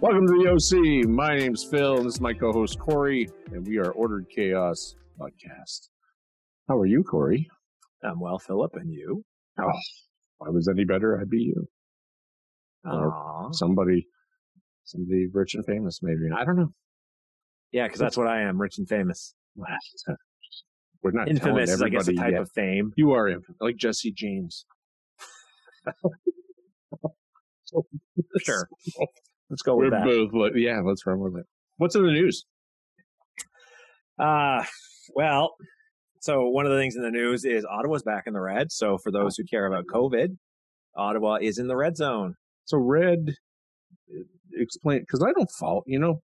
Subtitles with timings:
[0.00, 1.08] Welcome to the OC.
[1.08, 5.88] My name's Phil, and this is my co-host Corey, and we are Ordered Chaos podcast.
[6.68, 7.48] How are you, Corey?
[8.04, 9.24] I'm well, Philip, and you?
[9.60, 11.66] Oh, if I was any better, I'd be you.
[12.84, 13.54] Or Aww.
[13.54, 14.06] somebody,
[14.84, 16.28] somebody rich and famous, maybe.
[16.32, 16.72] I don't know.
[17.72, 19.34] Yeah, because that's what I am, rich and famous.
[21.02, 22.42] We're not Infamous is, I guess, a type yet.
[22.42, 22.92] of fame.
[22.96, 24.64] You are infamous, like Jesse James.
[28.40, 28.68] Sure.
[29.50, 30.04] Let's go with We're that.
[30.04, 31.46] both, like- yeah, let's run with it.
[31.78, 32.44] What's in the news?
[34.18, 34.64] Uh,
[35.14, 35.54] well,
[36.20, 38.72] so one of the things in the news is Ottawa's back in the red.
[38.72, 40.36] So for those who care about COVID,
[40.96, 42.34] Ottawa is in the red zone.
[42.64, 43.34] So red,
[44.10, 44.22] uh,
[44.54, 45.82] explain because I don't follow.
[45.86, 46.20] You know,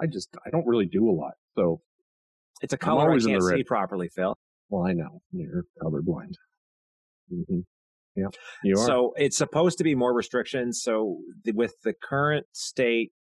[0.00, 1.32] I just I don't really do a lot.
[1.56, 1.80] So
[2.62, 4.36] It's a color I can't see properly, Phil.
[4.68, 6.34] well, I know you're colorblind.
[7.32, 7.60] Mm-hmm.
[8.16, 8.28] Yeah,
[8.62, 8.86] you are.
[8.86, 10.82] So it's supposed to be more restrictions.
[10.82, 13.12] So the, with the current state,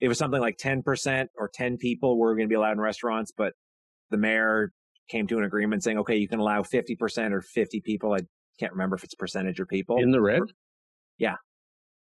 [0.00, 3.32] it was something like 10% or 10 people were going to be allowed in restaurants,
[3.36, 3.52] but
[4.10, 4.72] the mayor
[5.08, 8.14] came to an agreement saying, okay, you can allow 50% or 50 people.
[8.14, 8.20] I
[8.58, 9.98] can't remember if it's percentage or people.
[10.02, 10.42] in the red.
[11.18, 11.36] Yeah.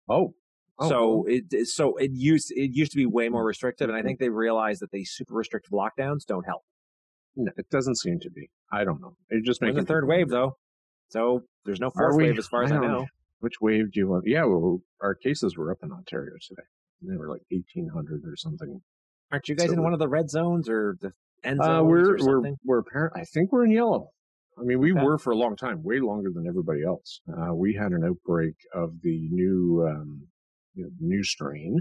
[0.08, 0.34] Oh.
[0.80, 3.48] Oh, so it so it used it used to be way more mm.
[3.48, 6.62] restrictive, and I think they realized that the super restrictive lockdowns don't help.
[7.34, 8.48] no, it doesn't seem to be.
[8.70, 9.16] I don't know.
[9.28, 10.56] It just makes a third wave though,
[11.08, 12.24] so there's no fourth we?
[12.24, 12.80] wave as far as I know.
[12.88, 13.06] know.
[13.40, 14.24] Which wave do you want?
[14.26, 16.62] Yeah, well, our cases were up in Ontario today.
[17.02, 18.80] They were like eighteen hundred or something.
[19.30, 21.12] Aren't you guys So in one of the red zones or the
[21.44, 22.56] end zones Uh, or we're we're something?
[22.64, 23.12] we're apparent.
[23.16, 24.08] I think we're in yellow.
[24.58, 25.04] I mean, we Okay.
[25.04, 27.20] were for a long time, way longer than everybody else.
[27.32, 30.26] Uh, we had an outbreak of the new um,
[30.74, 31.80] you know, new strain,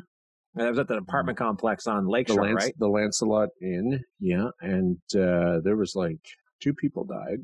[0.54, 2.74] And That was at the apartment complex on Lakeshore, Lance, right?
[2.78, 4.02] the Lancelot Inn.
[4.20, 6.20] Yeah, and uh, there was like
[6.60, 7.40] two people died.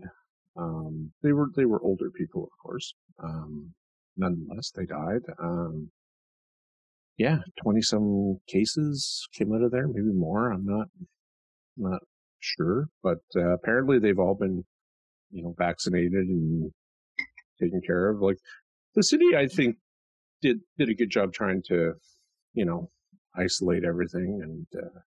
[0.55, 2.93] Um, they were they were older people, of course.
[3.23, 3.73] Um,
[4.17, 5.21] nonetheless, they died.
[5.39, 5.89] Um,
[7.17, 10.51] yeah, twenty some cases came out of there, maybe more.
[10.51, 10.87] I'm not
[11.77, 12.01] not
[12.39, 14.63] sure, but uh, apparently they've all been,
[15.31, 16.71] you know, vaccinated and
[17.59, 18.21] taken care of.
[18.21, 18.37] Like
[18.95, 19.77] the city, I think
[20.41, 21.93] did did a good job trying to,
[22.53, 22.89] you know,
[23.35, 24.99] isolate everything, and uh,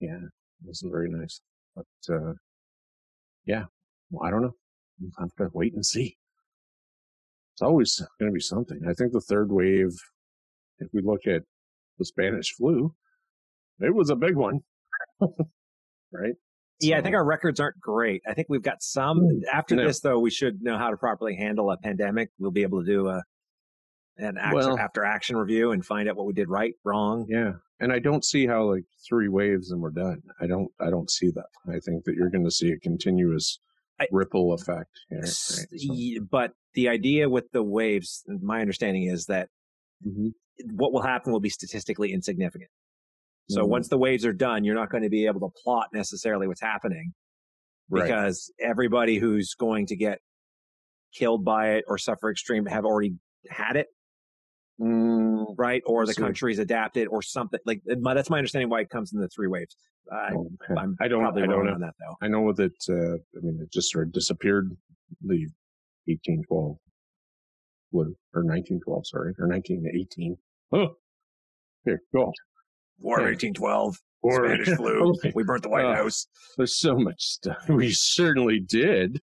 [0.00, 1.40] yeah, it wasn't very nice.
[1.76, 2.32] But uh,
[3.46, 3.64] yeah,
[4.10, 4.54] well, I don't know.
[5.00, 6.16] We'll have to wait and see.
[7.54, 8.80] It's always going to be something.
[8.88, 9.92] I think the third wave,
[10.78, 11.42] if we look at
[11.98, 12.94] the Spanish flu,
[13.80, 14.60] it was a big one,
[16.12, 16.34] right?
[16.80, 18.22] Yeah, I think our records aren't great.
[18.28, 19.18] I think we've got some.
[19.18, 19.40] Mm.
[19.52, 19.86] After No.
[19.86, 22.30] this, though, we should know how to properly handle a pandemic.
[22.38, 23.22] We'll be able to do a
[24.18, 27.26] an after, Well- after action review and find out what we did right, wrong.
[27.28, 30.22] Yeah, and I don't see how like three waves and we're done.
[30.40, 30.70] I don't.
[30.80, 31.46] I don't see that.
[31.68, 33.58] I think that you're going to see a continuous
[34.00, 34.90] I- ripple effect.
[35.08, 35.28] Here, right?
[35.28, 35.62] So-
[36.30, 39.48] But the idea with the waves, my understanding is that
[40.06, 40.32] Mhm.
[40.72, 42.70] what will happen will be statistically insignificant.
[43.48, 43.68] So Mhm.
[43.70, 46.60] once the waves are done, you're not going to be able to plot necessarily what's
[46.60, 47.14] happening
[47.88, 48.04] Right.
[48.04, 50.20] because everybody who's going to get
[51.14, 53.16] killed by it or suffer extreme have already
[53.48, 53.86] had it,
[54.80, 55.82] Mm, right?
[55.86, 56.22] Or the See.
[56.22, 57.58] country's adapted or something.
[57.66, 59.76] Like that's my understanding why it comes in the three waves.
[60.12, 60.74] I, okay.
[60.78, 61.20] I'm I don't.
[61.22, 61.72] probably I don't know.
[61.74, 62.16] on that though.
[62.22, 62.72] I know that.
[62.88, 64.70] Uh, I mean, it just sort of disappeared.
[65.22, 65.46] The
[66.06, 66.76] 1812
[67.90, 68.00] flu
[68.34, 70.36] or 1912, sorry, or 1918.
[70.72, 70.88] Oh,
[71.84, 72.32] here, go.
[73.00, 75.10] War of 1812, Or- Spanish flu.
[75.18, 75.32] Okay.
[75.34, 75.94] We burnt the White Oh.
[75.94, 76.26] House.
[76.56, 77.64] There's so much stuff.
[77.68, 79.20] We certainly did.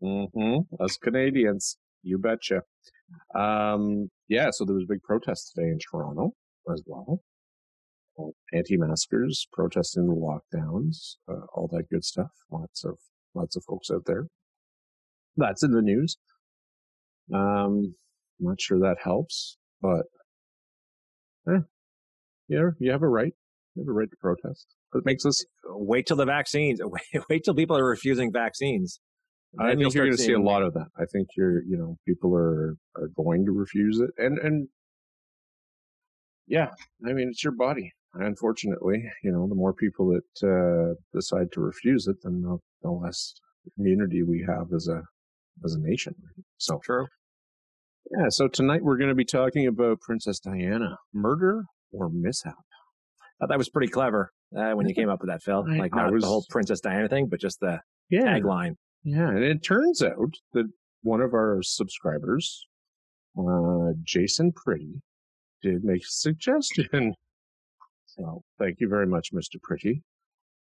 [0.00, 2.62] hmm Us Canadians, you betcha.
[3.34, 6.32] Um, yeah, so there was a big protest today in Toronto
[6.72, 7.20] as well.
[8.52, 12.30] Anti-maskers protesting the lockdowns, uh, all that good stuff.
[12.50, 12.98] Lots of
[13.34, 14.26] lots of folks out there.
[15.36, 16.18] That's in the news.
[17.32, 17.94] Um,
[18.38, 20.02] not sure that helps, but
[21.48, 21.60] eh,
[22.48, 23.32] yeah, you have a right.
[23.74, 24.66] You have a right to protest.
[24.94, 26.80] It makes us Wait till the vaccines.
[26.84, 29.00] Wait, wait till people are refusing vaccines.
[29.58, 30.86] I think you're going to see a lot of that.
[30.98, 34.68] I think you're, you know, people are are going to refuse it, and and
[36.46, 36.70] yeah,
[37.06, 37.92] I mean it's your body.
[38.14, 42.90] Unfortunately, you know, the more people that uh, decide to refuse it, then the, the
[42.90, 43.34] less
[43.78, 45.02] immunity we have as a
[45.64, 46.14] as a nation.
[46.58, 47.06] So True.
[48.10, 52.54] yeah, so tonight we're going to be talking about Princess Diana, murder or mishap.
[53.40, 55.64] thought that was pretty clever uh, when you came up with that, Phil.
[55.78, 58.74] Like I not was- the whole Princess Diana thing, but just the Yeah, tagline.
[59.04, 60.66] Yeah, and it turns out that
[61.02, 62.66] one of our subscribers,
[63.38, 65.02] uh, Jason Pretty,
[65.62, 67.14] did make a suggestion.
[68.06, 69.60] So thank you very much, Mr.
[69.62, 70.02] Pretty.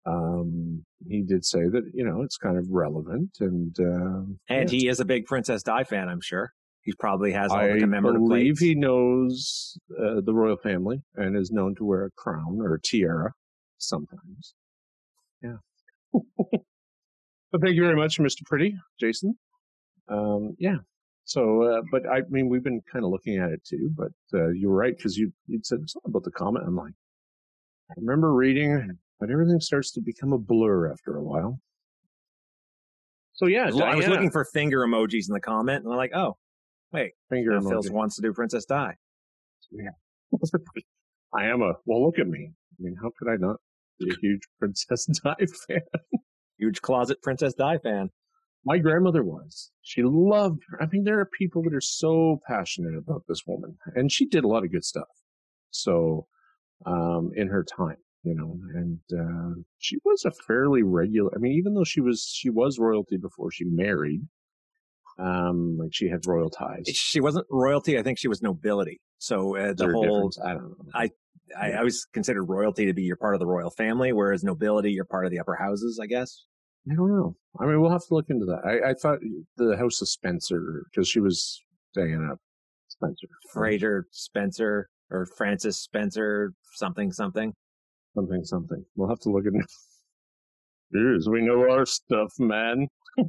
[0.07, 4.79] Um, he did say that, you know, it's kind of relevant and, uh, And yeah,
[4.79, 6.53] he is a big Princess Di fan, I'm sure.
[6.83, 8.61] He probably has all I the commemorative I believe plates.
[8.61, 12.81] he knows uh, the royal family and is known to wear a crown or a
[12.81, 13.33] tiara
[13.79, 14.55] sometimes.
[15.43, 15.57] Yeah.
[17.53, 18.45] but thank you very much, Mr.
[18.47, 19.35] Pretty, Jason.
[20.09, 20.77] Um, yeah.
[21.25, 23.91] So, uh, but I mean, we've been kind of looking at it too.
[23.97, 26.65] But uh, you were right because you you said something about the comment.
[26.67, 26.95] I'm like,
[27.91, 31.61] I remember reading, but everything starts to become a blur after a while.
[33.35, 35.97] So yeah, I was- I was looking for finger emojis in the comment, and I'm
[35.97, 36.37] like, oh,
[36.93, 37.91] wait, finger Phil emoji.
[37.93, 38.93] wants to do Princess Di.
[39.71, 39.91] Yeah,
[41.35, 42.05] I am a well.
[42.05, 42.51] Look at me.
[42.53, 43.57] I mean, how could I not
[44.01, 45.35] be a huge Princess Di
[45.69, 45.81] fan?
[46.61, 48.11] Huge closet Princess Di fan.
[48.65, 49.71] My grandmother was.
[49.81, 50.83] She loved her.
[50.83, 54.45] I mean, there are people that are so passionate about this woman, and she did
[54.45, 55.09] a lot of good stuff.
[55.71, 56.27] So,
[56.85, 61.31] um, in her time, you know, and uh, she was a fairly regular.
[61.35, 64.21] I mean, even though she was she was royalty before she married,
[65.19, 66.87] um, like she had royal ties.
[66.87, 67.99] She wasn't royalty.
[67.99, 69.01] I think she was nobility.
[69.19, 70.31] So uh, the whole.
[70.45, 70.77] I don't know.
[70.95, 71.11] I,
[71.59, 75.05] I always considered royalty to be you're part of the royal family, whereas nobility, you're
[75.05, 76.45] part of the upper houses, I guess.
[76.89, 77.37] I don't know.
[77.59, 78.61] I mean, we'll have to look into that.
[78.65, 79.19] I, I thought
[79.57, 81.61] the House of Spencer because she was
[81.95, 82.35] Diana
[82.89, 87.53] Spencer, Fraser Spencer or Francis Spencer, something, something.
[88.15, 88.85] something, something.
[88.97, 89.65] We'll have to look into.
[90.93, 91.15] It.
[91.15, 92.89] Yes, we know our stuff, man.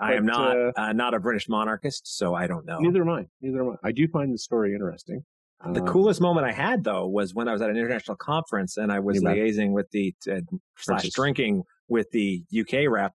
[0.00, 2.78] I am not uh, uh, not a British monarchist, so I don't know.
[2.78, 3.24] Neither am I.
[3.42, 3.88] Neither am I.
[3.88, 5.22] I do find the story interesting.
[5.64, 8.76] The Um, coolest moment I had though was when I was at an international conference
[8.76, 10.40] and I was liaising with the uh,
[10.76, 13.12] slash drinking with the UK rep,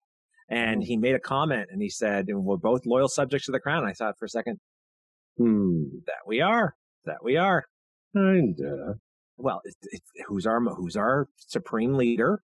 [0.48, 0.84] and Oh.
[0.84, 3.92] he made a comment and he said, "We're both loyal subjects to the crown." I
[3.94, 4.60] thought for a second
[5.38, 5.84] Hmm.
[6.06, 7.64] that we are, that we are.
[8.14, 8.94] Kinda.
[9.38, 12.42] Well, it, it, who's our who's our supreme leader?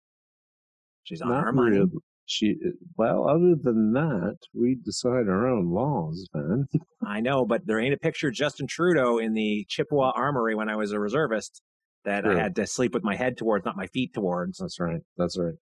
[1.05, 1.79] She's on Not our money.
[1.79, 1.88] real.
[2.26, 2.56] She.
[2.96, 6.66] Well, other than that, we decide our own laws, man.
[7.06, 10.68] I know, but there ain't a picture of Justin Trudeau in the Chippewa Armory when
[10.68, 11.60] I was a reservist
[12.04, 14.58] that I had to sleep with my head towards, not my feet towards.
[14.58, 15.00] That's right.
[15.16, 15.54] That's right.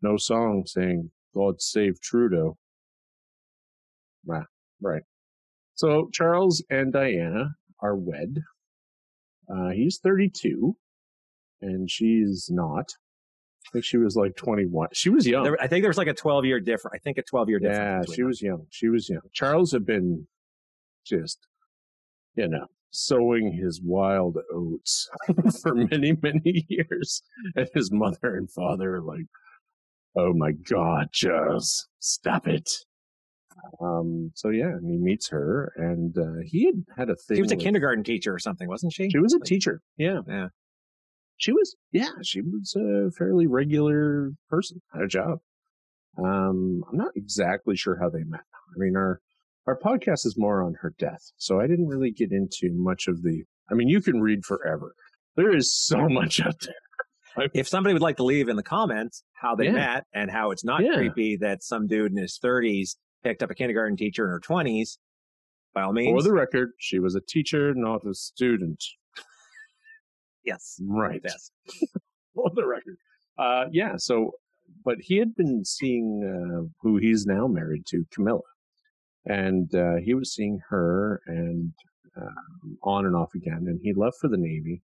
[0.00, 2.56] No song saying "God save Trudeau."
[4.26, 4.46] Right.
[4.80, 5.02] Right.
[5.74, 8.42] So Charles and Diana are wed.
[9.52, 10.76] Uh, he's 32,
[11.60, 12.88] and she's not.
[13.72, 14.88] I think she was like 21.
[14.92, 15.44] She was young.
[15.44, 16.94] There, I think there was like a 12 year difference.
[16.94, 18.06] I think a 12 year difference.
[18.08, 18.28] Yeah, she them.
[18.28, 18.66] was young.
[18.68, 19.22] She was young.
[19.32, 20.26] Charles had been
[21.06, 21.38] just,
[22.34, 25.08] you know, sowing his wild oats
[25.62, 27.22] for many, many years.
[27.56, 29.24] And his mother and father are like,
[30.16, 32.68] oh my God, Charles, stop it.
[33.80, 37.36] Um, so yeah, and he meets her and, uh, he had had a thing.
[37.36, 39.08] She was a with- kindergarten teacher or something, wasn't she?
[39.08, 39.80] She was a Like, teacher.
[39.96, 40.20] Yeah.
[40.28, 40.48] Yeah.
[41.42, 45.40] She was, yeah, she was a fairly regular person, had a job.
[46.16, 48.42] Um, I'm not exactly sure how they met.
[48.54, 49.20] I mean, our,
[49.66, 51.32] our podcast is more on her death.
[51.38, 54.94] So I didn't really get into much of the, I mean, you can read forever.
[55.34, 57.48] There is so much out there.
[57.54, 59.72] If somebody would like to leave in the comments how they Yeah.
[59.72, 60.94] met and how it's not Yeah.
[60.94, 64.96] creepy that some dude in his 30s picked up a kindergarten teacher in her 20s,
[65.74, 66.12] by all means.
[66.22, 68.84] For the record, she was a teacher, not a student.
[70.44, 70.80] Yes.
[70.82, 71.20] Right.
[71.24, 71.50] Yes.
[72.34, 72.96] For the record.
[73.38, 73.94] Uh, yeah.
[73.96, 74.32] So,
[74.84, 78.40] but he had been seeing uh, who he's now married to, Camilla,
[79.26, 81.72] and uh, he was seeing her and
[82.16, 83.64] um, on and off again.
[83.66, 84.82] And he left for the Navy,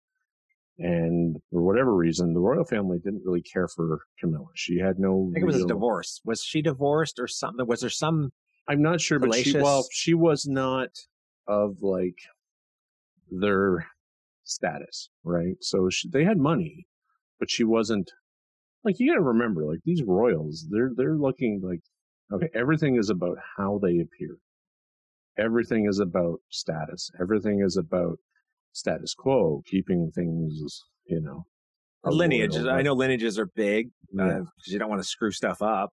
[0.79, 4.47] and for whatever reason, the royal family didn't really care for Camilla.
[4.55, 5.31] She had no.
[5.31, 6.21] I think it was a divorce.
[6.25, 7.67] Was she divorced or something?
[7.67, 8.31] Was there some?
[8.69, 10.89] I'm not sure, but she, well, she was not
[11.47, 12.19] of like
[13.31, 13.87] their
[14.47, 15.57] status, right?
[15.61, 16.87] So she, they had money,
[17.39, 18.11] but she wasn't
[18.85, 21.81] like you got to remember, like these royals, they're they're looking like
[22.33, 24.39] okay, everything is about how they appear.
[25.39, 27.11] Everything is about status.
[27.21, 28.19] Everything is about
[28.73, 31.45] status quo, keeping things, you know.
[32.05, 32.65] lineages.
[32.65, 33.89] royal, I know lineages are big
[34.19, 34.39] uh, Yeah.
[34.39, 35.91] because you don't want to screw stuff up.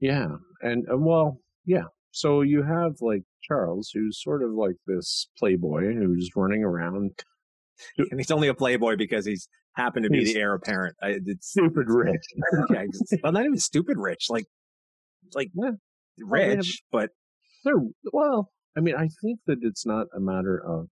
[0.00, 0.28] Yeah,
[0.62, 1.84] and, and well, yeah.
[2.12, 7.12] So you have like Charles, who's sort of like this playboy who's running around,
[7.98, 10.96] And he's only a playboy because he's happened to be He's- the heir apparent.
[11.02, 12.22] I, it's stupid rich.
[12.70, 12.84] yeah,
[13.22, 14.46] well, not even stupid rich, like
[15.34, 15.70] like Yeah.
[16.24, 17.10] Well, they have- rich, but
[17.64, 17.80] They're
[18.12, 18.50] well.
[18.76, 20.88] I mean, I think that it's not a matter of.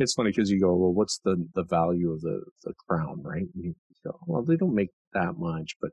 [0.02, 3.48] It's funny because you go, well, what's the the value of the the crown, right?
[3.54, 3.74] And you
[4.06, 5.92] go, well, they don't make that much, but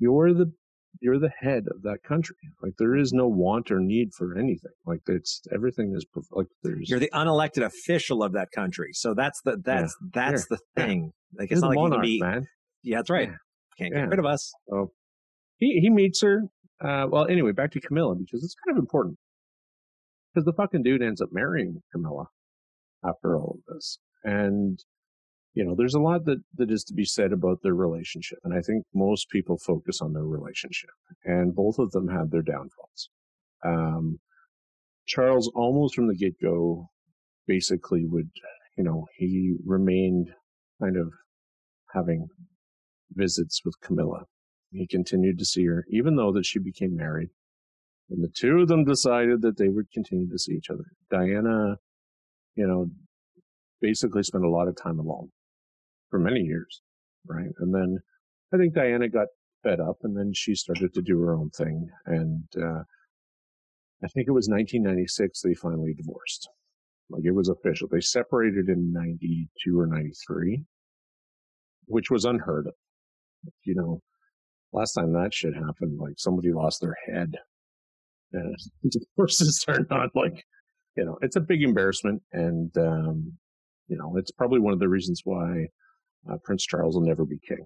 [0.00, 0.52] you're the
[1.00, 2.36] you're the head of that country.
[2.62, 4.72] Like there is no want or need for anything.
[4.86, 8.90] Like it's everything is like there's you're the unelected official of that country.
[8.92, 11.12] So that's the that's that's the thing.
[11.38, 12.20] Like you're it's the not like you monarch, can be.
[12.20, 12.46] man.
[12.82, 13.28] Yeah, that's right.
[13.28, 13.34] Yeah.
[13.78, 14.00] Can't Yeah.
[14.02, 14.52] get rid of us.
[15.58, 16.42] he he meets her.
[16.82, 19.16] Uh, well, anyway, back to Camilla because it's kind of important.
[20.34, 22.24] because the fucking dude ends up marrying Camilla
[23.04, 23.98] after all of this.
[24.24, 24.78] And,
[25.54, 28.38] you know, there's a lot that, that is to be said about their relationship.
[28.44, 30.90] And I think most people focus on their relationship
[31.24, 33.10] and both of them had their downfalls.
[33.64, 34.20] Um,
[35.06, 36.88] Charles almost from the get go
[37.48, 38.30] basically would,
[38.78, 40.30] you know, he remained
[40.80, 41.12] kind of
[41.92, 42.28] having
[43.12, 44.22] visits with Camilla.
[44.70, 47.30] He continued to see her, even though that she became married.
[48.08, 50.84] And the two of them decided that they would continue to see each other.
[51.10, 51.78] Diana,
[52.54, 52.86] you know,
[53.80, 55.30] basically spent a lot of time alone
[56.10, 56.82] for many years,
[57.26, 57.50] right?
[57.58, 57.98] And then
[58.52, 59.28] I think Diana got
[59.62, 61.88] fed up and then she started to do her own thing.
[62.06, 62.82] And, uh,
[64.02, 66.48] I think it was 1996 they finally divorced.
[67.10, 67.88] Like it was official.
[67.88, 70.64] They separated in 92 or 93,
[71.86, 72.74] which was unheard of.
[73.64, 74.00] You know,
[74.72, 77.34] last time that shit happened, like somebody lost their head.
[78.32, 78.56] And
[79.16, 80.44] divorces are not like,
[80.96, 82.22] you know, it's a big embarrassment.
[82.32, 83.32] And, um,
[83.88, 85.66] you know, it's probably one of the reasons why
[86.28, 87.64] uh, Prince Charles will never be king.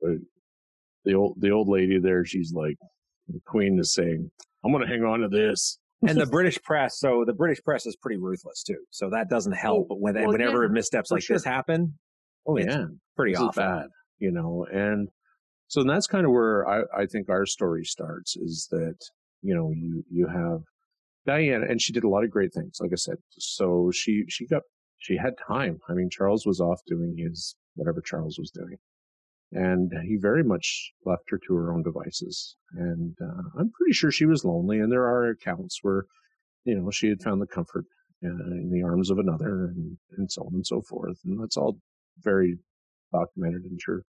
[0.00, 0.16] But
[1.04, 2.76] the old, the old lady there, she's like,
[3.28, 4.30] the queen is saying,
[4.64, 5.78] I'm going to hang on to this.
[6.06, 8.78] and the British press, so the British press is pretty ruthless too.
[8.90, 9.88] So that doesn't help.
[9.88, 11.98] But when, well, whenever yeah, missteps like this happen,
[12.46, 13.62] Oh It's yeah, pretty this awful.
[13.62, 13.86] bad,
[14.18, 14.66] you know.
[14.72, 15.08] And
[15.68, 18.96] so that's kind of where I, I think our story starts is that
[19.42, 20.60] you know you you have
[21.24, 22.78] Diana, and she did a lot of great things.
[22.80, 24.62] Like I said, so she she got
[25.02, 25.80] she had time.
[25.88, 28.76] I mean, Charles was off doing his whatever Charles was doing,
[29.50, 32.56] and he very much left her to her own devices.
[32.74, 34.78] And uh, I'm pretty sure she was lonely.
[34.78, 36.04] And there are accounts where
[36.64, 37.84] you know she had found the comfort
[38.24, 41.18] uh, in the arms of another, and and so on and so forth.
[41.24, 41.78] And that's all
[42.22, 42.58] very
[43.12, 44.02] documented and true.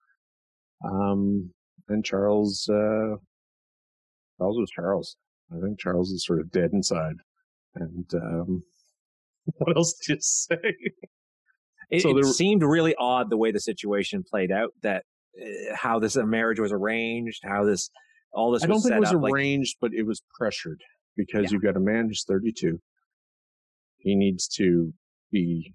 [0.86, 1.52] Um,
[1.90, 3.18] and Charles, uh,
[4.38, 5.18] Charles was Charles.
[5.52, 7.16] I think Charles is sort of dead inside.
[7.76, 8.64] And, um,
[9.58, 10.58] what else do you say?
[11.90, 14.70] It, So there were- seemed really odd the way the situation played out.
[14.82, 15.04] That
[15.42, 17.90] uh, how this uh, marriage was arranged, how this
[18.34, 19.22] all this I don't was think it was up.
[19.22, 20.82] like, arranged, but it was pressured
[21.16, 21.50] because Yeah.
[21.52, 22.80] you've got a man who's 32.
[23.98, 24.92] He needs to
[25.32, 25.74] be,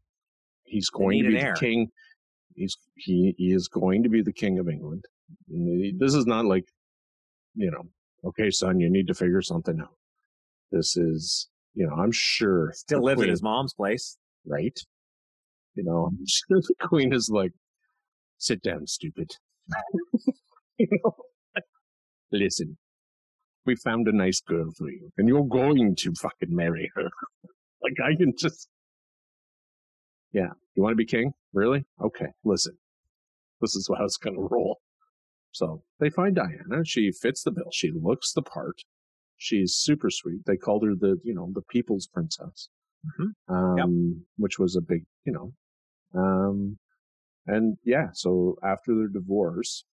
[0.64, 1.88] he's going to be the king.
[2.56, 5.04] He's, he, he is going to be the king of England.
[5.48, 6.64] This is not like,
[7.54, 7.84] you know,
[8.24, 9.94] okay, son, you need to figure something out.
[10.72, 11.48] This is,
[11.78, 14.18] you know, I'm sure still lives at his mom's place.
[14.44, 14.76] right?
[15.76, 17.52] You know, I'm sure the queen is like,
[18.36, 19.30] sit down, stupid.
[20.78, 21.14] you know,
[22.32, 22.78] listen,
[23.64, 27.10] we found a nice girl for you, and you're going to fucking marry her.
[27.82, 28.68] like I can just,
[30.32, 30.50] yeah.
[30.74, 31.32] You want to be king?
[31.52, 31.84] Really?
[32.02, 32.26] Okay.
[32.44, 32.76] Listen,
[33.60, 34.78] this is how it's going to roll.
[35.52, 36.84] So they find Diana.
[36.84, 37.70] She fits the bill.
[37.72, 38.82] She looks the part.
[39.38, 40.44] She's super sweet.
[40.46, 42.68] They called her the, you know, the people's princess,
[43.06, 43.32] Mhm.
[43.48, 45.52] um, which was a big, you know,
[46.20, 46.78] um,
[47.46, 48.08] and yeah.
[48.12, 49.84] So after their divorce,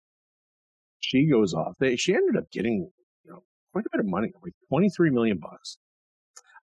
[0.99, 1.75] she goes off.
[1.79, 2.89] They, she ended up getting,
[3.23, 5.77] you know, quite a bit of money, like 23 million bucks.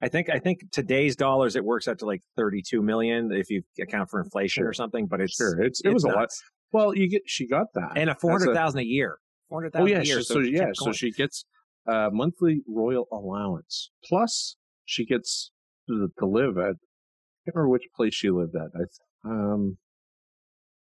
[0.01, 3.63] I think I think today's dollars it works out to like 32 million if you
[3.81, 4.71] account for inflation Sure.
[4.71, 5.07] or something.
[5.07, 5.63] But it's Sure.
[5.63, 6.31] It's, it it's was a lot.
[6.73, 7.93] Well, you get, she got that.
[7.97, 9.19] and a 400,000 a year.
[9.49, 10.19] 400,000 Oh yeah, a year.
[10.19, 11.45] she, so, yeah, so she gets
[11.87, 13.91] a monthly royal allowance.
[14.05, 15.51] Plus, she gets
[15.89, 16.77] to, to live at.
[16.77, 18.69] I can't remember which place she lived at.
[18.75, 19.79] I um,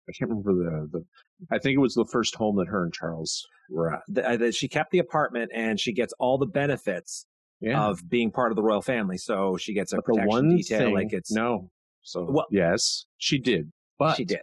[0.08, 1.04] I can't remember the the.
[1.50, 4.00] I think it was the first home that her and Charles were at.
[4.08, 7.26] The- uh, the- she kept the apartment and she gets all the benefits
[7.60, 9.18] Yeah, of being part of the royal family.
[9.18, 11.70] So she gets a but the protection one detail thing, like it's no.
[12.02, 14.40] So Well- yes, she did, but she did.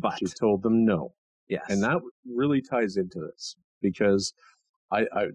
[0.00, 1.12] But she told them no.
[1.48, 4.32] yes, and that really ties into this because
[4.90, 5.26] I, I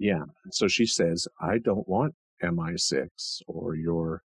[0.00, 3.06] yeah so she says i don't want mi6
[3.46, 4.22] or your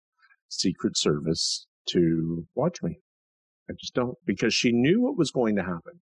[0.47, 2.97] secret service to watch me
[3.69, 5.99] i just don't because she knew what was going to happen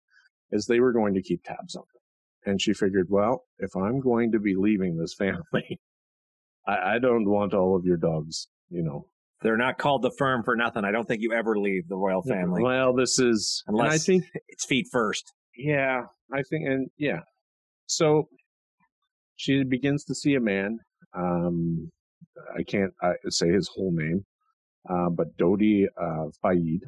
[0.51, 3.99] is they were going to keep tabs on her and she figured well if i'm
[3.99, 5.79] going to be leaving this family
[6.67, 9.07] i, I don't want all of your dogs you know
[9.43, 10.85] they're not called the firm for nothing.
[10.85, 12.61] I don't think you ever leave the royal family.
[12.61, 15.33] well this is and i Unless- think It's feet first.
[15.57, 16.01] Yeah,
[16.31, 17.21] I think, and yeah.
[17.87, 18.29] So
[19.35, 20.79] she begins to see a man.
[21.13, 21.91] Um,
[22.57, 24.25] I can't I, say his whole name,
[24.89, 26.81] uh, but Dodi uh, Fayed.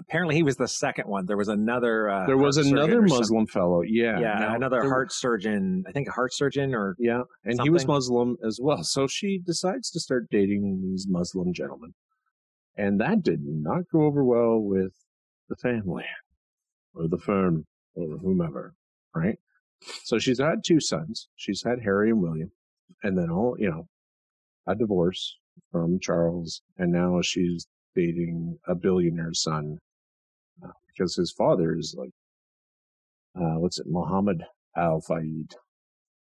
[0.00, 1.26] Apparently, he was the second one.
[1.26, 2.08] There was another.
[2.08, 3.82] Uh, There was another Muslim fellow.
[3.82, 5.82] Yeah, Yeah, now, another heart surgeon.
[5.88, 7.86] I think a heart surgeon or Yeah, and he was.
[7.86, 8.84] Muslim as well.
[8.84, 11.94] So she decides to start dating these Muslim gentlemen,
[12.76, 14.92] and that did not go over well with
[15.48, 16.04] the family
[16.94, 17.64] or the firm
[17.94, 18.74] or whomever,
[19.14, 19.38] right?
[20.04, 21.28] So she's had two sons.
[21.36, 22.50] She's had Harry and William,
[23.02, 23.88] and then all you know,
[24.66, 25.36] a divorce,
[25.70, 29.78] from Charles, and now she's dating a billionaire son
[30.64, 32.10] uh, because his father is like,
[33.36, 34.44] uh, what's it, Mohammed
[34.76, 35.54] Al Fayed.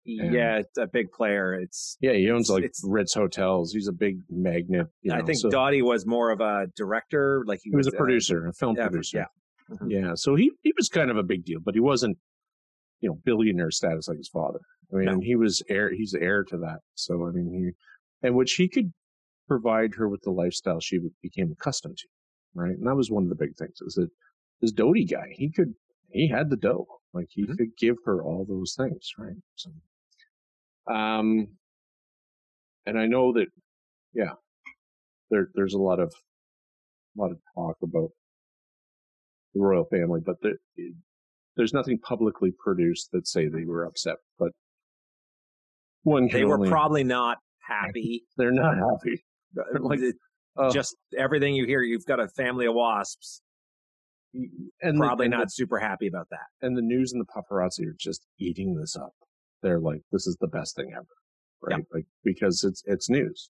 [0.06, 1.54] And- yeah, it's a big player.
[1.54, 3.74] It's Yeah, he owns like Ritz hotels.
[3.74, 4.88] He's a big magnate.
[5.02, 7.44] you I think so- Dodi was more of a director.
[7.46, 9.18] Like he, he was a uh, producer, a film yeah, producer.
[9.18, 9.26] yeah.
[9.76, 9.92] Mhm.
[9.92, 10.12] Yeah.
[10.16, 12.18] So he, he was kind of a big deal, but he wasn't,
[13.02, 14.60] you know, billionaire status like his father.
[14.92, 15.12] I mean, No.
[15.14, 16.80] and he was heir, he's heir to that.
[16.96, 18.92] So, I mean, he, and which he could
[19.48, 22.08] provide her with the lifestyle she became accustomed to.
[22.56, 22.72] Right.
[22.78, 24.10] And that was one of the big things is that
[24.62, 25.74] this Dodi guy, he could,
[26.12, 26.86] he had the dough.
[27.14, 27.58] Like he Mhm.
[27.58, 29.12] could give her all those things.
[29.18, 29.36] Right.
[29.56, 29.72] So,
[30.92, 31.48] um,
[32.86, 33.48] and I know that,
[34.14, 34.34] yeah,
[35.30, 36.14] there, there's a lot of,
[37.18, 38.10] a lot of talk about
[39.54, 40.58] the royal family, but there,
[41.60, 44.16] there's nothing publicly produced that say they were upset.
[44.40, 44.54] But
[46.04, 47.38] one They were only- probably not
[47.68, 48.24] happy.
[48.38, 49.26] they're not happy.
[49.80, 50.00] like,
[50.56, 53.42] Uh, just everything you hear, you've got a family of wasps.
[54.34, 56.48] and the- Probably and not the, super happy about that.
[56.62, 59.14] and the news and the paparazzi are just eating this up.
[59.62, 61.06] They're like, this is the best thing ever,
[61.62, 61.86] right?
[61.94, 63.50] Like because it's it's news.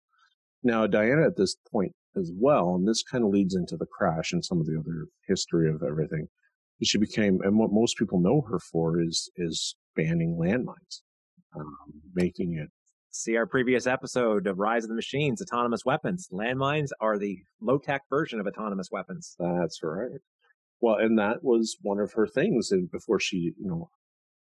[0.62, 4.33] Now Diana at this point as well, and this kind of leads into the crash
[4.33, 6.29] and some of the other history of everything.
[6.83, 11.03] She became, and what most people know her for is is banning landmines,
[11.57, 11.77] um,
[12.15, 12.71] making it
[13.11, 16.29] See our previous episode of Rise of the Machines, autonomous weapons.
[16.33, 19.35] Landmines are the low tech version of autonomous weapons.
[19.39, 20.21] That's right.
[20.81, 22.71] Well, and that was one of her things.
[22.71, 23.91] And before she, you know,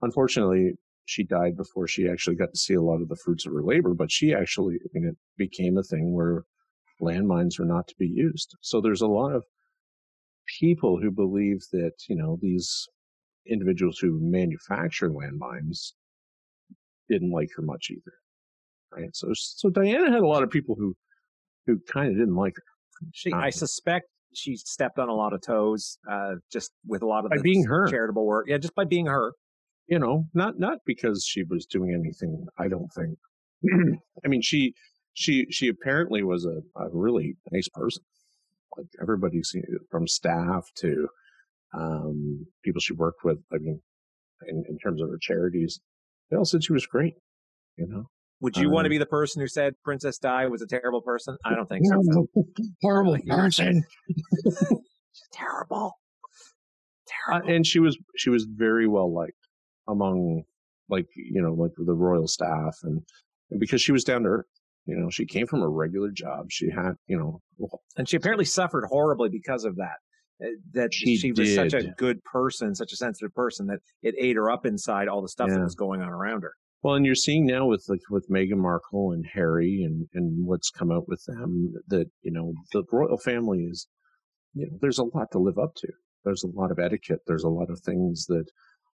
[0.02, 0.74] unfortunately,
[1.06, 3.64] she died before she actually got to see a lot of the fruits of her
[3.64, 3.94] labor.
[3.94, 6.44] But she actually, I mean, it became a thing where
[7.00, 8.54] landmines are not to be used.
[8.60, 9.44] So there's a lot of
[10.62, 12.86] people who believe that, you know, these
[13.48, 15.92] individuals who manufacture landmines
[17.10, 18.14] didn't like her much either.
[18.96, 19.10] Right.
[19.12, 20.94] So, so Diana had a lot of people who,
[21.66, 22.62] who kind of didn't like her.
[23.12, 27.06] She, Uh, I suspect she stepped on a lot of toes, uh, just with a
[27.06, 27.88] lot of By the being her.
[27.88, 28.46] charitable work.
[28.48, 29.32] Yeah, just by being her.
[29.88, 32.46] you know, not not because she was doing anything.
[32.56, 33.18] I don't think.
[34.24, 34.74] I mean, she
[35.14, 38.02] she she apparently was a, a really nice person.
[38.76, 39.40] Like everybody,
[39.90, 41.08] from staff to
[41.74, 43.38] um, people she worked with.
[43.52, 43.80] I mean,
[44.48, 45.80] in, in terms of her charities,
[46.30, 47.14] they all said she was great.
[47.76, 48.04] You know,
[48.40, 51.00] Would you want to Um, be the person who said Princess Di was a terrible
[51.00, 51.36] person?
[51.44, 52.26] I don't think so.
[52.82, 53.84] horrible person.
[55.32, 55.92] Terrible.
[57.30, 57.54] Uh, Terrible.
[57.54, 59.36] and she was she was very well liked
[59.88, 60.42] among
[60.88, 63.02] like you know like the royal staff and,
[63.50, 64.46] and because she was down to earth
[64.86, 67.40] you know she came from a regular job she had you know
[67.96, 69.96] and she apparently suffered horribly because of that.
[70.42, 74.14] Uh, That She she, was such a good person, such a sensitive person that it
[74.18, 76.54] ate her up inside all the stuff that was going on around her.
[76.82, 80.70] well and you're seeing now with like with Meghan Markle and Harry and and what's
[80.70, 83.86] come out with them that you know the royal family is
[84.54, 85.88] you know there's a lot to live up to
[86.24, 88.46] there's a lot of etiquette there's a lot of things that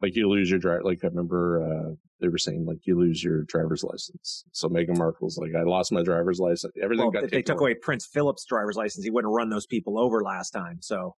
[0.02, 3.24] like you lose your drive like I remember uh they were saying like you lose
[3.24, 7.30] your driver's license so Meghan Markle's like I lost my driver's license everything Well, got
[7.32, 10.78] they took away Prince Philip's driver's license, he wouldn't run those people over last time.
[10.82, 11.16] So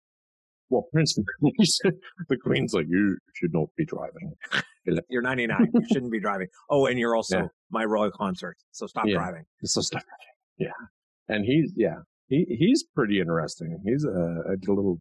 [0.71, 4.33] Well, Prince, the Queen's like, you should not be driving.
[5.09, 5.71] you're 99.
[5.73, 6.49] you shouldn't be driving.
[6.71, 7.47] Oh, and you're also Yeah.
[7.71, 8.57] my royal consort.
[8.73, 9.15] So stop Yeah.
[9.19, 9.45] driving.
[9.65, 10.03] So stuff.
[10.59, 10.71] Yeah.
[11.29, 13.81] And he's, yeah, he, he's pretty interesting.
[13.85, 14.09] He's a,
[14.49, 15.01] a little,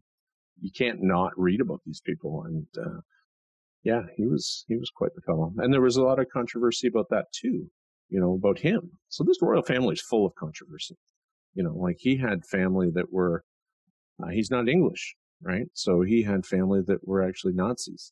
[0.62, 2.44] you can't not read about these people.
[2.46, 3.00] And, uh,
[3.86, 5.54] yeah, he was, he was quite the fellow.
[5.58, 7.70] And there was a lot of controversy about that too,
[8.10, 8.90] you know, about him.
[9.10, 10.98] So this royal family is full of controversy.
[11.54, 13.44] You know, like he had family that were,
[14.22, 15.68] uh, he's not English, right?
[15.74, 18.12] So he had family that were actually Nazis.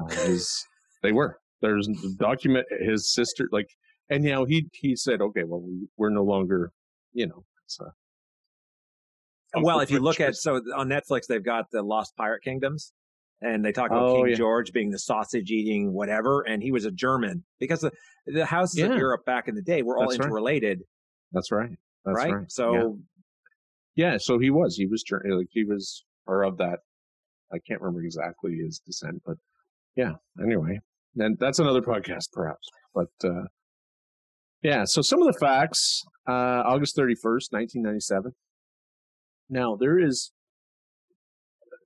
[0.00, 0.64] Uh, his,
[1.02, 1.38] they were.
[1.60, 3.68] There's document his sister like,
[4.10, 6.72] and now he he said, okay, well we, we're no longer,
[7.12, 7.44] you know.
[7.66, 7.86] So.
[9.56, 12.92] Well, if you look at so on Netflix, they've got the Lost Pirate Kingdoms,
[13.44, 14.36] and they talk about Oh, King yeah.
[14.36, 17.90] George being the sausage eating whatever, and he was a German because the
[18.26, 20.26] the houses of Europe back in the day were all That's right.
[20.26, 20.80] interrelated,
[21.32, 22.32] that's right, that's right?
[22.32, 22.50] right.
[22.50, 22.98] So
[23.96, 24.12] yeah.
[24.12, 25.38] yeah, so he was he was German.
[25.38, 26.78] like he was or of that.
[27.52, 29.36] I can't remember exactly his descent, but
[29.94, 30.12] yeah.
[30.42, 30.80] Anyway,
[31.16, 32.66] and that's another podcast, perhaps.
[32.94, 33.44] But uh,
[34.62, 36.32] yeah, so some of the facts: uh,
[36.66, 38.32] August thirty first, nineteen ninety seven.
[39.50, 40.32] Now there is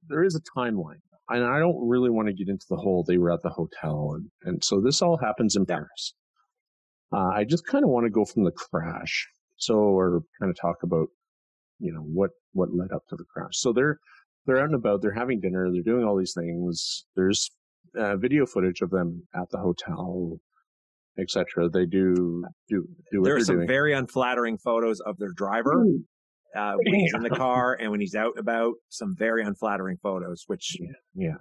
[0.09, 3.05] there is a timeline, and I don't really want to get into the whole.
[3.07, 6.15] They were at the hotel, and and so this all happens in Paris.
[7.13, 10.57] Uh, I just kind of want to go from the crash, so or kind of
[10.61, 11.09] talk about
[11.79, 13.53] you know what what led up to the crash.
[13.53, 13.99] So they're
[14.47, 17.05] they're out and about, they're having dinner, they're doing all these things.
[17.17, 17.51] There's
[17.99, 20.39] uh, video footage of them at the hotel,
[21.19, 21.69] etc.
[21.69, 23.69] They do do do what There are some doing.
[23.69, 25.85] very unflattering photos of their driver
[26.57, 28.75] uh, when he's in the car and when he's out and about.
[28.89, 30.77] Some very unflattering photos, which
[31.15, 31.35] yeah,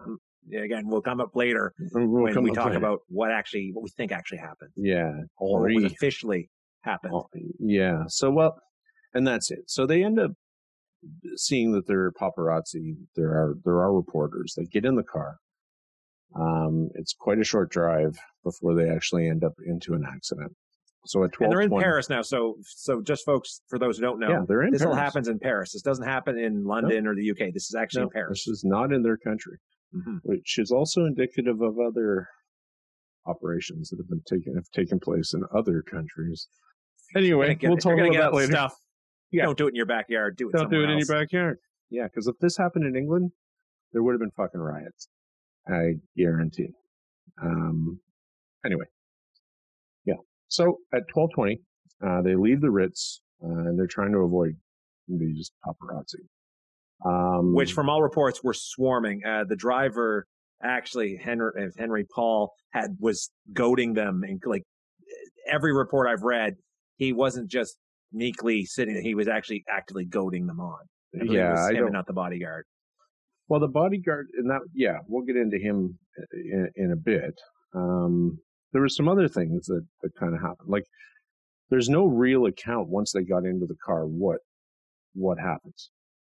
[0.64, 2.78] again will come up later We'll when we talk later.
[2.78, 6.50] about what actually what we think actually happened yeah or what was officially
[6.88, 7.14] happened.
[7.60, 8.04] Yeah.
[8.08, 8.60] So well,
[9.14, 9.60] and that's it.
[9.68, 10.32] So they end up
[11.36, 12.96] seeing that there are paparazzi.
[13.16, 14.54] There are there are reporters.
[14.58, 15.38] They get in the car.
[16.36, 20.54] Um, it's quite a short drive before they actually end up into an accident.
[21.06, 23.98] So at 12, and they're in twenty, Paris now, so so just folks for those
[23.98, 25.72] who don't know, yeah, they're in this all happens in Paris.
[25.72, 27.54] This doesn't happen in London or the UK.
[27.54, 28.44] This is actually No, in Paris.
[28.46, 29.58] This is not in their country,
[29.96, 30.20] Mhm.
[30.24, 32.28] which is also indicative of other
[33.26, 36.48] operations that have been taken have taken place in other countries.
[37.16, 38.52] Anyway, get- we'll talk about that later.
[38.52, 38.76] Stuff.
[39.32, 39.46] Yeah.
[39.46, 40.36] Don't do it in your backyard.
[40.38, 40.54] Do it.
[40.54, 41.60] Don't do it somewhere in your backyard.
[41.90, 43.32] Yeah, because if this happened in England,
[43.94, 45.08] there would have been fucking riots.
[45.68, 46.74] I guarantee.
[47.42, 48.02] Um.
[48.66, 48.86] Anyway.
[50.48, 51.62] So at twelve twenty,
[52.06, 54.56] uh, they leave the Ritz, uh, and they're trying to avoid
[55.08, 56.26] these paparazzi.
[57.06, 59.22] Um, which from all reports were swarming.
[59.26, 60.26] Uh, the driver
[60.64, 64.64] actually Henry uh, Henry Paul had was goading them and like
[65.48, 66.56] every report I've read,
[66.98, 67.78] he wasn't just
[68.12, 70.80] meekly sitting; he was actually actively goading them on.
[71.20, 72.66] I yeah, I him not the bodyguard.
[73.48, 75.98] Well, the bodyguard, and that, yeah, we'll get into him
[76.34, 77.34] in, in a bit.
[77.74, 78.40] Um,
[78.72, 80.70] there were some other things that, that kind of happened.
[80.70, 80.86] Like,
[81.70, 84.40] there's no real account once they got into the car what
[85.14, 85.90] what happens,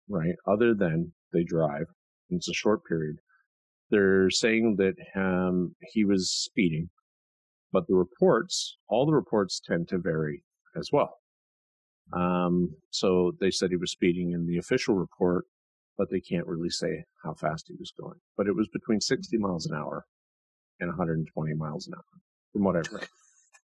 [0.08, 0.36] right?
[0.48, 1.88] Other than they drive.
[2.30, 3.18] and It's a short period.
[3.90, 6.90] They're saying that um, he was speeding,
[7.72, 10.44] but the reports, all the reports tend to vary
[10.78, 11.18] as well.
[12.14, 15.46] Um, so they said he was speeding in the official report
[15.98, 18.20] but they can't really say how fast he was going.
[18.38, 20.06] But it was between 60 miles an hour
[20.80, 22.04] and 120 miles an hour,
[22.54, 23.08] from what I've read.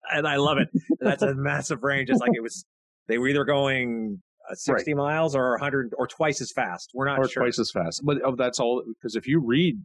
[0.09, 0.69] And I love it.
[1.01, 2.09] That's a massive range.
[2.09, 2.63] It's like it was.
[3.09, 6.91] They were either going uh, 60 miles or 100 or twice as fast.
[6.93, 7.25] We're not sure.
[7.25, 7.43] or sure.
[7.43, 8.03] twice as fast.
[8.05, 9.75] But oh, that's all because if you read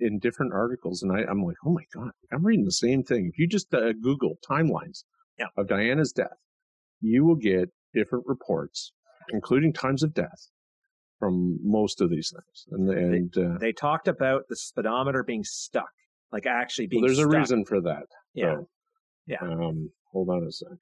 [0.00, 3.30] in different articles, and I, I'm like, oh my god, I'm reading the same thing.
[3.32, 5.04] If you just uh, Google timelines
[5.38, 5.46] Yeah.
[5.56, 6.36] of Diana's death,
[7.00, 8.92] you will get different reports,
[9.30, 10.50] including times of death,
[11.18, 12.66] from most of these things.
[12.70, 15.88] And and uh, They talked about the speedometer being stuck,
[16.34, 17.00] like actually being.
[17.00, 18.06] well, there's a reason for that.
[18.34, 18.56] Yeah.
[18.56, 18.68] So,
[19.28, 19.38] Yeah.
[19.40, 20.78] Um, hold on a second.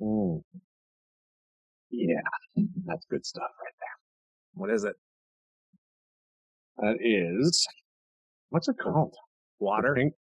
[0.00, 0.42] Mm.
[1.90, 4.54] Yeah, that's good stuff right there.
[4.54, 4.94] What is it?
[6.78, 7.66] That is,
[8.50, 9.12] what's it called?
[9.58, 9.94] The Water?
[9.94, 10.14] Pink,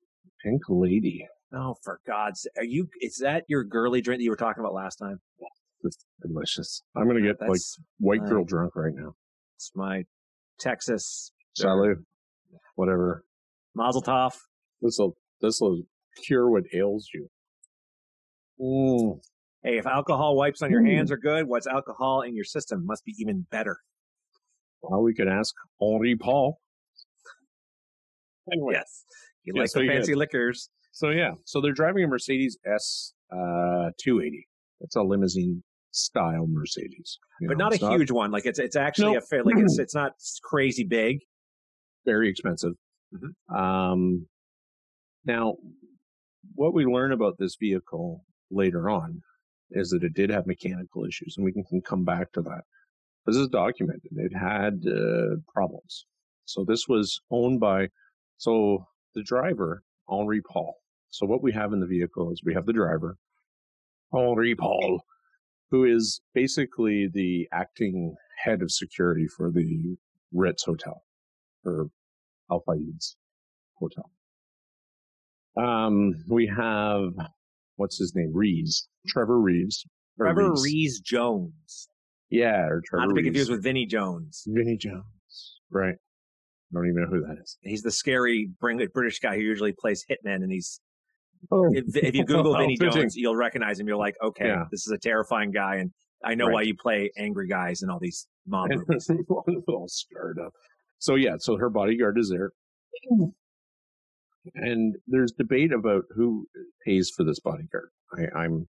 [0.43, 1.29] pink lady.
[1.55, 2.53] Oh, for God's sake.
[2.57, 5.21] Are you, is that your girly drink that you were talking about last time?
[5.85, 6.83] It's delicious.
[6.97, 9.13] I'm gonna get like That's, white girl uh, drunk right now.
[9.57, 10.05] It's my
[10.59, 12.05] Texas Salud.
[12.83, 13.25] Whatever.
[13.75, 14.35] Mazel Tov.
[14.81, 15.83] This will this will
[16.25, 17.27] cure what ails you.
[18.61, 19.19] Mm.
[19.65, 20.87] Hey, if alcohol wipes on your Mm.
[20.95, 23.79] hands are good, what's alcohol in your system must be even better.
[24.81, 26.61] Well, we could ask Henri Paul.
[28.53, 29.05] Anyway, Yes.
[29.43, 30.71] You Yeah, like so the you fancy liquors.
[30.93, 34.47] So yeah, so they're driving a Mercedes S uh, 280.
[34.83, 38.31] It's a limousine style Mercedes, you but know, not a it's huge one.
[38.31, 39.25] Like it's it's actually Nope.
[39.25, 40.13] a fair like it's it's not
[40.45, 41.19] crazy big.
[42.09, 42.75] Very expensive.
[43.15, 43.33] Mhm.
[43.55, 44.27] Um,
[45.25, 45.57] now,
[46.55, 49.21] what we learn about this vehicle later on
[49.71, 52.63] is that it did have mechanical issues, and we can, can come back to that.
[53.27, 54.11] This is documented.
[54.17, 56.07] It had uh, problems.
[56.47, 57.89] So this was owned by
[58.39, 60.75] so the driver Henri Paul.
[61.11, 63.19] So what we have in the vehicle is we have the driver
[64.15, 65.03] Henri Paul,
[65.71, 69.99] who is basically the acting head of security for the
[70.33, 71.03] Ritz Hotel
[71.65, 71.91] or
[72.51, 73.17] Al Fayed's
[73.79, 74.11] hotel.
[75.57, 77.11] Um, we have
[77.77, 78.31] what's his name?
[78.35, 79.85] Reeves, Trevor Reeves.
[80.19, 80.65] Trevor Reeves.
[80.65, 81.89] Rees Jones.
[82.31, 83.27] Yeah, or Trevor Not to be Reeves.
[83.29, 84.45] confused with Vinnie Jones.
[84.47, 85.61] Vinnie Jones.
[85.71, 85.95] Right.
[85.95, 87.57] I don't even know who that is.
[87.63, 90.81] He's the scary British guy who usually plays hitman, and he's
[91.53, 92.93] Oh, if, if you Google Vinnie fitting.
[92.93, 93.87] Jones, you'll recognize him.
[93.87, 94.65] You're like, okay, Yeah.
[94.73, 95.93] this is a terrifying guy, and
[96.25, 96.55] I know Right.
[96.55, 99.09] why you play angry guys in all these mob movies.
[99.69, 100.53] all scarred up.
[100.99, 102.53] So yeah, so her bodyguard is there.
[104.55, 106.47] And there's debate about who
[106.85, 107.91] pays for this bodyguard.
[108.17, 108.67] I, I'm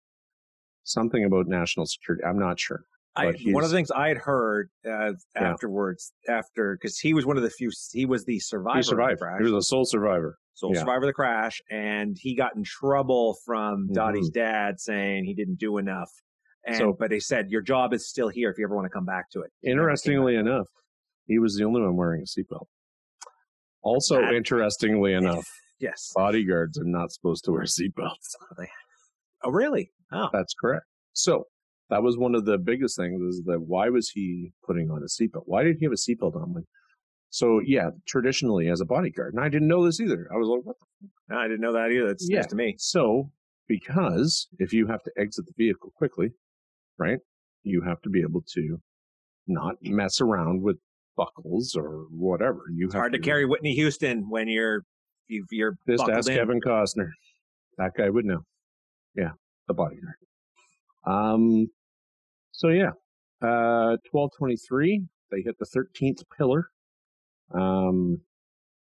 [0.84, 2.24] something about national security.
[2.24, 2.82] I'm not sure.
[3.16, 5.12] I, one of the things I had heard uh, Yeah.
[5.34, 8.74] afterwards, after because he was one of the few, he was the survivor.
[8.76, 9.20] He of the survived.
[9.20, 10.38] crash, He was a sole survivor.
[10.54, 10.80] sole yeah.
[10.80, 13.94] survivor of the crash, and he got in trouble from Mm-hmm.
[13.94, 16.10] Dodi's dad saying he didn't do enough.
[16.64, 18.90] And So- but they said your job is still here if you ever want to
[18.90, 19.50] come back to it.
[19.62, 20.68] He never came Interestingly enough,
[21.28, 22.66] he was the only one wearing a seatbelt.
[23.82, 25.46] Also, interestingly enough,
[25.80, 26.10] Yes.
[26.16, 28.34] Bodyguards are not supposed to wear seatbelts.
[29.44, 29.92] Oh, really?
[30.10, 30.84] Oh, That's correct.
[31.12, 31.44] So
[31.90, 35.06] that was one of the biggest things is that why was he putting on a
[35.06, 35.44] seatbelt?
[35.46, 36.54] Why did he have a seatbelt on?
[36.54, 36.64] When,
[37.30, 40.28] so yeah, traditionally as a bodyguard, and I didn't know this either.
[40.34, 40.74] I was like, what
[41.28, 42.08] the I didn't know that either.
[42.08, 42.38] That's Yeah.
[42.38, 42.74] news to me.
[42.78, 43.30] So,
[43.68, 46.32] because if you have to exit the vehicle quickly,
[46.98, 47.20] right,
[47.62, 48.78] you have to be able to
[49.46, 50.78] not mess around with
[51.18, 52.60] buckles or whatever.
[52.74, 54.84] You It's have hard to carry Whitney Houston when you're
[55.26, 56.36] you, you're Just ask in.
[56.36, 57.10] Kevin Costner.
[57.76, 58.40] That guy would know.
[59.14, 59.32] Yeah,
[59.66, 60.14] the bodyguard.
[61.06, 61.66] Um.
[62.52, 62.92] So yeah,
[63.42, 65.04] uh, twelve twenty three.
[65.30, 66.68] They hit the thirteenth pillar.
[67.52, 68.20] Um,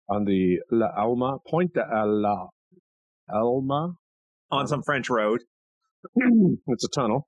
[0.10, 2.48] on the La Alma Pont de la
[3.30, 3.94] Alma.
[4.52, 5.42] on some French road.
[6.68, 7.28] it's a tunnel.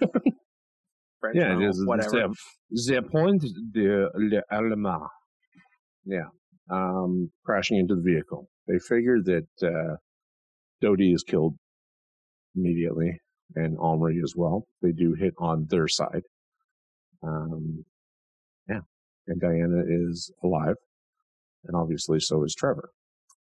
[1.20, 1.84] French Yeah, is.
[1.84, 2.10] whatever.
[2.70, 5.08] The, the Pont de l'Alma.
[6.04, 6.28] Yeah.
[6.70, 8.48] Um, crashing into the vehicle.
[8.66, 9.96] They figure that uh,
[10.82, 11.56] Dodi is killed
[12.56, 13.20] immediately
[13.54, 14.64] and Henri as well.
[14.82, 16.22] They do hit on their side.
[17.22, 17.84] Um,
[18.68, 18.80] yeah.
[19.26, 20.76] And Diana is alive.
[21.64, 22.90] And obviously so is Trevor.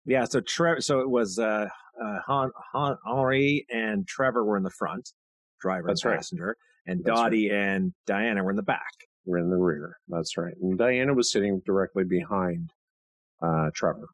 [0.05, 1.67] Yeah, so Trevor, so it was uh,
[2.03, 5.09] uh, Han, Han, Henri and Trevor were in the front,
[5.61, 6.55] driver That's and right.
[6.89, 7.32] And That's right.
[7.32, 8.91] Dodi and Diana were in the back.
[9.23, 9.97] We're in the rear.
[10.08, 10.56] That's right.
[10.60, 12.71] And Diana was sitting directly behind
[13.43, 14.08] uh, Trevor,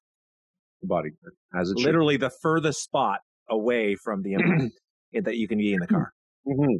[0.81, 1.35] the bodyguard.
[1.57, 4.73] As it should Literally the furthest spot away from the impact
[5.23, 6.11] that you can be in the car.
[6.45, 6.75] hmm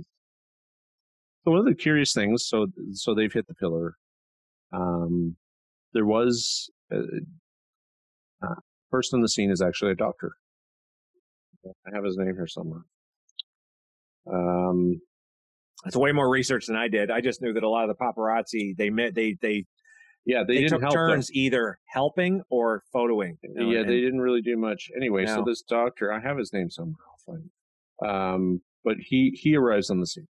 [1.46, 3.94] So one of the curious things, so so they've hit the pillar.
[4.74, 5.38] Um,
[5.94, 6.98] there was uh,
[8.46, 8.56] uh,
[8.92, 10.34] first on the scene is actually a doctor.
[11.66, 12.82] I have his name here somewhere.
[14.30, 15.00] Um,
[15.86, 17.12] It's way more research than I did.
[17.12, 19.66] I just knew that a lot of the paparazzi they met they they
[20.26, 20.94] yeah, they, they, didn't took help.
[20.94, 21.08] them.
[21.10, 23.38] turns either helping or photoing.
[23.44, 25.26] you know, yeah, and- they didn't really do much anyway.
[25.28, 26.96] So this doctor, I have his name somewhere.
[27.08, 28.08] I'll find it.
[28.08, 30.28] Um, but he he arrives on the scene,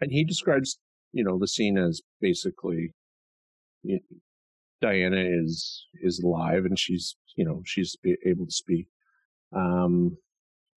[0.00, 0.78] and he describes
[1.12, 2.92] you know the scene as basically
[3.82, 4.00] you
[4.80, 8.86] Diana is is alive and she's you know she's able to speak,
[9.56, 10.16] um,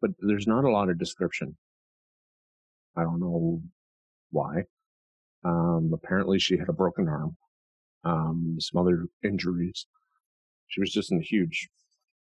[0.02, 1.58] but there's not a lot of description.
[2.98, 3.62] I don't know
[4.32, 4.64] why.
[5.44, 7.38] Um, apparently she had a broken arm,
[8.04, 9.86] um, some other injuries.
[10.68, 11.70] She was just in a huge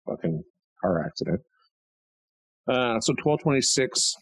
[0.07, 0.43] fucking
[0.83, 1.41] car accident.
[2.67, 4.15] Uh, so 1226,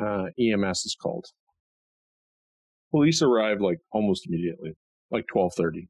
[0.00, 1.26] uh, EMS is called.
[2.90, 4.74] Police arrive like almost immediately,
[5.10, 5.88] like 1230.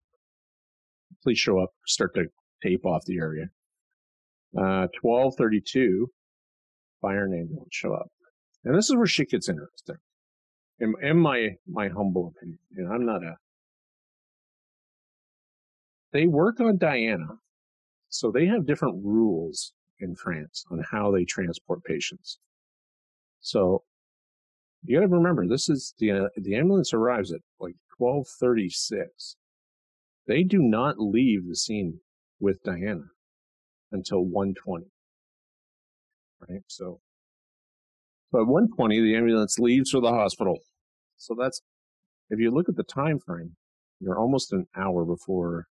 [1.23, 2.27] Police show up, start to
[2.63, 3.47] tape off the area.
[4.57, 6.09] Uh, 1232,
[7.03, 8.09] fire and ambulance show up.
[8.67, 9.97] And this is where shit gets interesting.
[10.79, 13.37] In, in my, my humble opinion, and I'm not a,
[16.13, 17.39] they work on Diana.
[18.09, 22.39] So they have different rules in France on how they transport patients.
[23.41, 23.85] So
[24.85, 28.69] you got to remember, this is the uh, the ambulance arrives at like twelve thirty
[28.69, 29.37] six.
[30.27, 32.01] They do not leave the scene
[32.41, 33.11] with Diana
[33.91, 34.93] until one twenty.
[36.49, 37.01] Right, so
[38.31, 40.59] so at one twenty, the ambulance leaves for the hospital.
[41.17, 41.61] So that's
[42.31, 43.57] if you look at the time frame,
[44.01, 45.67] you're almost an hour before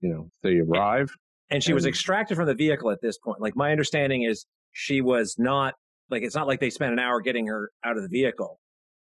[0.00, 1.10] you know they arrive.
[1.50, 3.40] and she was extracted from the vehicle at this point.
[3.40, 5.74] Like my understanding is she was not
[6.10, 8.58] like it's not like they spent an hour getting her out of the vehicle.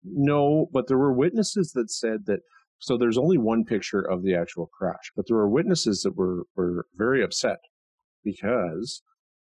[0.05, 2.41] No, but there were witnesses that said that.
[2.79, 6.43] So there's only one picture of the actual crash, but there were witnesses that were
[6.57, 7.59] were very upset
[8.25, 9.03] because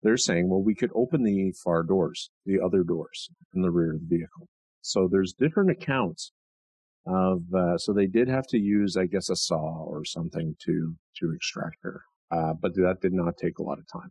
[0.05, 3.95] they're saying, well, we could open the far doors, the other doors in the rear
[3.95, 4.47] of the vehicle.
[4.83, 6.31] So there's different accounts
[7.07, 7.43] of.
[7.53, 11.33] Uh, so they did have to use, I guess, a saw or something to to
[11.35, 14.11] extract her, uh, but that did not take a lot of time.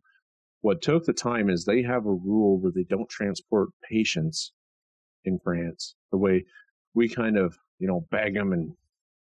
[0.61, 4.51] What took the time is they have a rule where they don't transport patients
[5.25, 6.45] in France the way
[6.95, 8.73] we kind of, you know, bag them and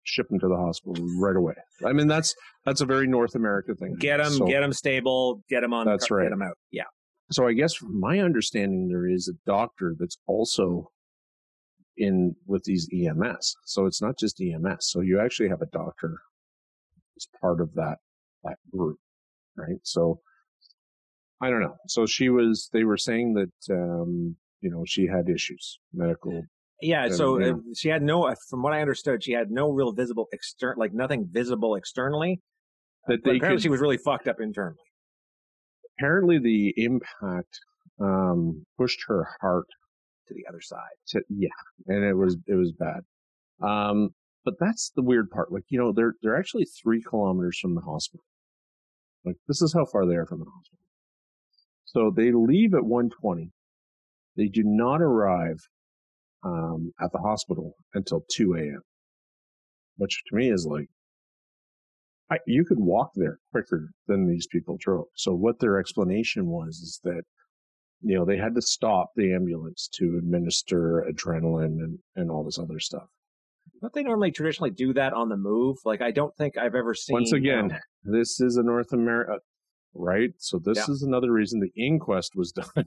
[0.08, 1.54] ship them to the hospital right away.
[1.86, 2.34] I mean, that's
[2.66, 3.96] that's a very North America thing.
[4.00, 5.86] Get them, So, get them stable, get them on.
[5.86, 6.24] That's car, right.
[6.26, 6.58] Get them out.
[6.72, 6.84] Yeah.
[7.32, 10.92] so I guess from my understanding, there is a doctor that's also
[11.98, 13.56] in with these EMS.
[13.66, 14.90] So it's not just EMS.
[14.90, 16.20] So you actually have a doctor
[17.18, 17.98] as part of that
[18.44, 18.98] that group,
[19.58, 19.80] right?
[19.84, 20.22] So
[21.42, 21.76] I don't know.
[21.88, 22.70] So she was.
[22.72, 26.44] They were saying that um, you know she had issues, medical
[26.82, 27.10] Yeah.
[27.10, 27.52] So yeah.
[27.52, 30.94] uh, she had no, from what I understood, she had no real visible extern, like
[30.94, 32.40] nothing visible externally.
[33.08, 34.78] that they apparently could she was really fucked up internally.
[35.98, 37.60] apparently the impact
[38.00, 39.66] um, pushed her heart
[40.28, 40.96] To the other side.
[41.10, 41.50] to yeah,
[41.88, 43.02] and it was it was bad.
[43.62, 44.10] Um,
[44.46, 45.52] but that's the weird part.
[45.52, 48.24] Like you know, they're they're actually three kilometers from the hospital.
[49.26, 50.80] Like this is how far they are from the hospital.
[51.86, 53.50] So they leave at 1:20.
[54.36, 55.58] They do not arrive
[56.44, 58.82] um, at the hospital until 2 a.m.,
[59.98, 60.88] which to me is like
[62.30, 65.06] I, you could walk there quicker than these people drove.
[65.16, 67.24] So what their explanation was is that
[68.02, 72.60] you know they had to stop the ambulance to administer adrenaline and, and all this
[72.60, 73.08] other stuff.
[73.82, 75.78] Don't they normally traditionally do that on the move?
[75.86, 77.14] Like I don't think I've ever seen.
[77.14, 79.38] Once again, um, this is a North America,
[79.94, 80.32] right?
[80.38, 80.94] So this yeah.
[80.94, 82.86] is another reason the inquest was done.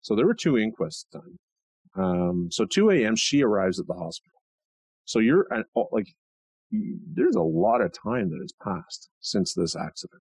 [0.00, 1.38] so there were two inquests done.
[1.96, 3.16] Um, so 2 a.m.
[3.16, 4.42] she arrives at the hospital.
[5.04, 6.08] So you're oh, like,
[6.70, 10.22] there's a lot of time that has passed since this accident,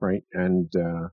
[0.00, 0.22] right?
[0.32, 1.08] And uh,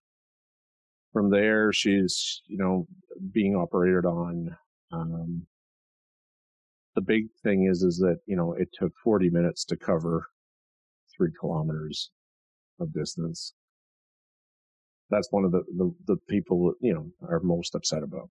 [1.14, 2.88] from there, she's you know
[3.32, 4.56] being operated on.
[4.92, 5.46] Um,
[6.96, 10.28] the big thing is is that you know it took 40 minutes to cover
[11.16, 12.12] three kilometers
[12.80, 13.54] of distance.
[15.10, 18.30] That's one of the, the, the people you know are most upset about.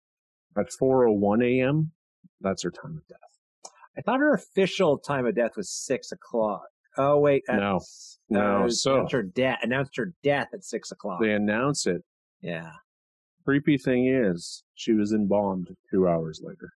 [0.58, 1.92] At 4:01 a.m.,
[2.42, 3.72] that's her time of death.
[3.98, 6.68] I thought her official time of death was six o'clock.
[6.98, 7.82] Oh wait, no,
[8.30, 8.68] no.
[8.70, 9.60] So announced her death.
[9.62, 11.22] Announced her death at six o'clock.
[11.22, 12.02] They announce it.
[12.42, 12.72] Yeah.
[13.44, 16.72] Creepy thing is, she was embalmed two hours later.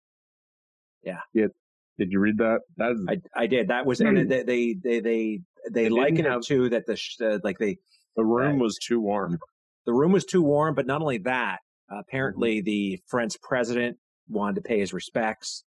[1.03, 1.19] Yeah.
[1.33, 1.51] It,
[1.97, 2.59] did you read that?
[2.77, 3.69] That I, I did.
[3.69, 5.39] That was and they they they they,
[5.71, 7.77] they liken it to that the uh, like they
[8.15, 9.39] the room uh, was too warm.
[9.85, 12.65] The room was too warm, but not only that, apparently, mm-hmm.
[12.65, 13.97] the French president
[14.27, 15.63] wanted to pay his respects.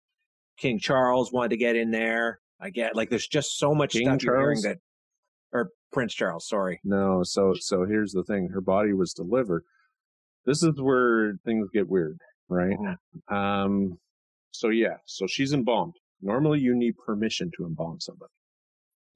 [0.59, 2.41] King Charles wanted to get in there.
[2.61, 4.63] I get like there's just so much King stuff Charles?
[4.63, 4.79] that,
[5.53, 6.47] or Prince Charles.
[6.47, 6.81] Sorry.
[6.85, 7.23] No.
[7.23, 8.51] So so here's the thing.
[8.53, 9.65] Her body was delivered.
[10.45, 12.77] This is where things get weird, right?
[12.79, 13.35] Mm-hmm.
[13.35, 13.99] Um.
[14.51, 14.97] So yeah.
[15.07, 15.95] So she's embalmed.
[16.23, 18.33] Normally, you need permission to embalm somebody.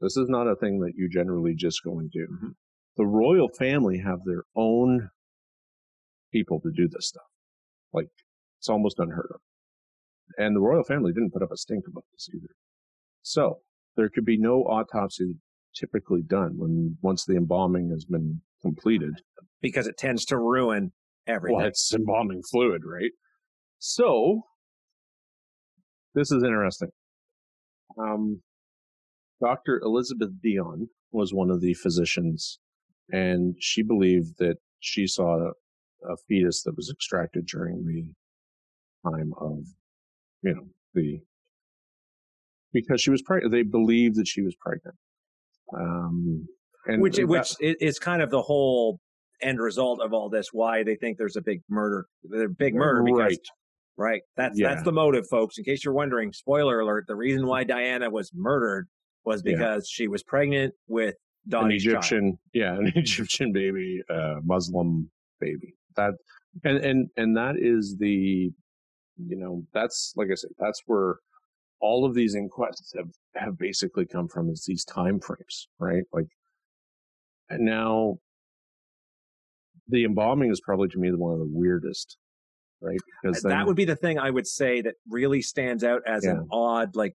[0.00, 2.26] This is not a thing that you generally just go and do.
[2.26, 2.48] Mm-hmm.
[2.96, 5.10] The royal family have their own
[6.34, 7.30] people to do this stuff.
[7.92, 8.08] Like
[8.58, 9.40] it's almost unheard of.
[10.36, 12.54] And the royal family didn't put up a stink about this either.
[13.22, 13.60] So
[13.96, 15.36] there could be no autopsy
[15.78, 19.14] typically done when once the embalming has been completed.
[19.62, 20.92] Because it tends to ruin
[21.26, 21.56] everything.
[21.56, 23.12] Well, it's embalming fluid, right?
[23.78, 24.42] So
[26.14, 26.90] this is interesting.
[27.98, 28.42] Um,
[29.40, 29.80] Dr.
[29.84, 32.58] Elizabeth Dion was one of the physicians,
[33.12, 35.50] and she believed that she saw
[36.08, 39.58] a fetus that was extracted during the time of,
[40.42, 41.20] you know, the
[42.72, 43.52] because she was pregnant.
[43.52, 44.96] They believed that she was pregnant.
[45.74, 46.46] Um,
[46.86, 49.00] and which that, which is kind of the whole
[49.40, 50.48] end result of all this.
[50.52, 53.38] Why they think there's a big murder, the big murder, because right.
[53.96, 54.22] right.
[54.36, 54.68] That's yeah.
[54.68, 55.56] that's the motive, folks.
[55.56, 58.88] In case you're wondering, spoiler alert: the reason why Diana was murdered
[59.24, 60.04] was because yeah.
[60.04, 61.14] she was pregnant with
[61.48, 62.38] Dodi's an Egyptian, child.
[62.52, 66.12] yeah, an Egyptian baby, uh, Muslim baby that
[66.62, 68.50] and and and that is the
[69.16, 71.16] you know that's like i said that's where
[71.80, 76.26] all of these inquests have have basically come from is these time frames right like
[77.50, 78.14] and now
[79.88, 82.16] the embalming is probably to me one of the weirdest
[82.80, 85.84] right uh, because then, that would be the thing i would say that really stands
[85.84, 86.32] out as yeah.
[86.32, 87.12] an odd like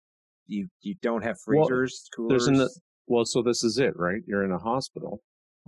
[0.47, 2.47] you you don't have freezers well, coolers.
[2.47, 2.69] there's an
[3.07, 5.21] well so this is it right you're in a hospital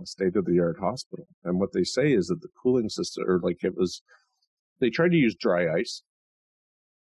[0.05, 1.27] state of the art hospital.
[1.43, 4.01] And what they say is that the cooling system, or like it was,
[4.79, 6.03] they tried to use dry ice.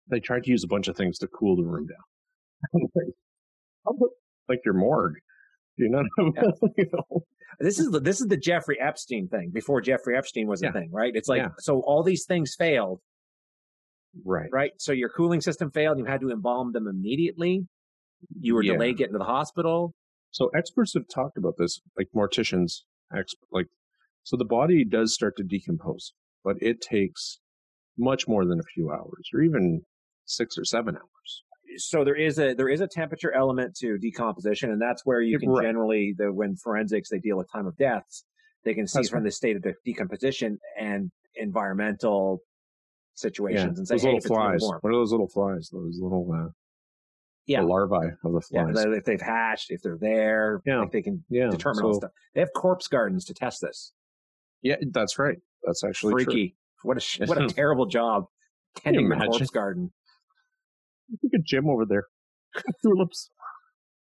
[0.08, 2.88] They tried to use a bunch of things to cool the room down.
[4.48, 5.16] like your morgue,
[5.76, 6.04] you know?
[6.34, 6.42] Yeah.
[6.76, 7.24] you know?
[7.58, 10.90] This is the this is the Jeffrey Epstein thing before Jeffrey Epstein was a thing,
[10.92, 11.12] right?
[11.14, 11.48] It's like yeah.
[11.58, 13.00] so all these things failed,
[14.24, 14.48] right?
[14.52, 14.72] Right.
[14.76, 15.98] So your cooling system failed.
[15.98, 17.66] You had to embalm them immediately.
[18.38, 19.94] You were delayed getting to the hospital.
[20.36, 23.68] So experts have talked about this, like morticians, exp- like,
[24.22, 26.12] so the body does start to decompose,
[26.44, 27.38] but it takes
[27.96, 29.80] much more than a few hours or even
[30.26, 31.42] six or seven hours.
[31.78, 35.38] So there is a there is a temperature element to decomposition, and that's where you
[35.38, 35.64] can right.
[35.64, 38.24] generally the when forensics they deal with time of deaths,
[38.62, 39.28] they can see that's from right.
[39.28, 42.40] the state of the decomposition and environmental
[43.14, 44.60] situations yeah, and say, those hey, little flies.
[44.60, 45.70] What are those little flies?
[45.72, 46.50] Those little uh,
[47.46, 47.60] yeah.
[47.60, 48.74] the larvae of the flies.
[48.74, 50.82] Yeah, if they've hatched, if they're there, yeah.
[50.82, 51.48] if they can yeah.
[51.48, 52.10] determine so, all stuff.
[52.34, 53.92] They have corpse gardens to test this.
[54.62, 55.38] Yeah, that's right.
[55.64, 56.56] That's actually freaky.
[56.80, 56.88] True.
[56.88, 58.26] What a what a terrible job
[58.76, 59.92] tending the corpse garden.
[61.22, 62.04] Look at Jim over there.
[62.82, 63.30] Tulips.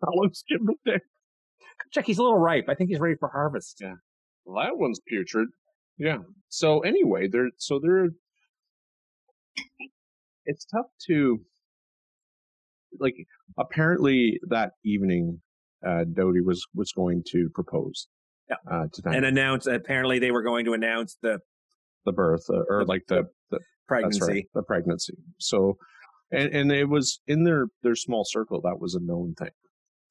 [0.05, 1.01] Olives, Jim there.
[1.91, 2.65] Check, he's a little ripe.
[2.67, 3.77] I think he's ready for harvest.
[3.81, 3.95] Yeah.
[4.45, 5.49] Well, that one's putrid.
[5.97, 6.17] Yeah.
[6.49, 7.49] So anyway, there.
[7.57, 8.09] So there.
[10.45, 11.39] It's tough to
[12.99, 13.15] like
[13.57, 15.41] apparently that evening,
[15.85, 18.07] uh, Dodi was was going to propose
[18.49, 18.55] Yeah.
[18.69, 19.67] Uh, and announce.
[19.67, 21.39] Apparently, they were going to announce the
[22.05, 24.21] the birth uh, or The- like the, the pregnancy.
[24.21, 25.13] Right, the pregnancy.
[25.39, 25.77] So,
[26.31, 29.49] and and it was in their their small circle that was a known thing.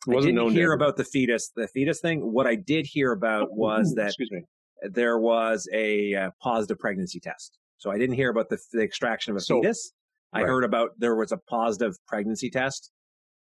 [0.06, 1.50] It wasn't didn't known hear about the fetus.
[1.54, 2.20] The fetus thing.
[2.32, 4.42] What I did hear about was that excuse me.
[4.90, 7.58] there was a uh, positive pregnancy test.
[7.78, 9.92] So I didn't hear about the, the extraction of a So- fetus.
[10.32, 10.46] I right.
[10.48, 12.90] heard about there was a positive pregnancy test.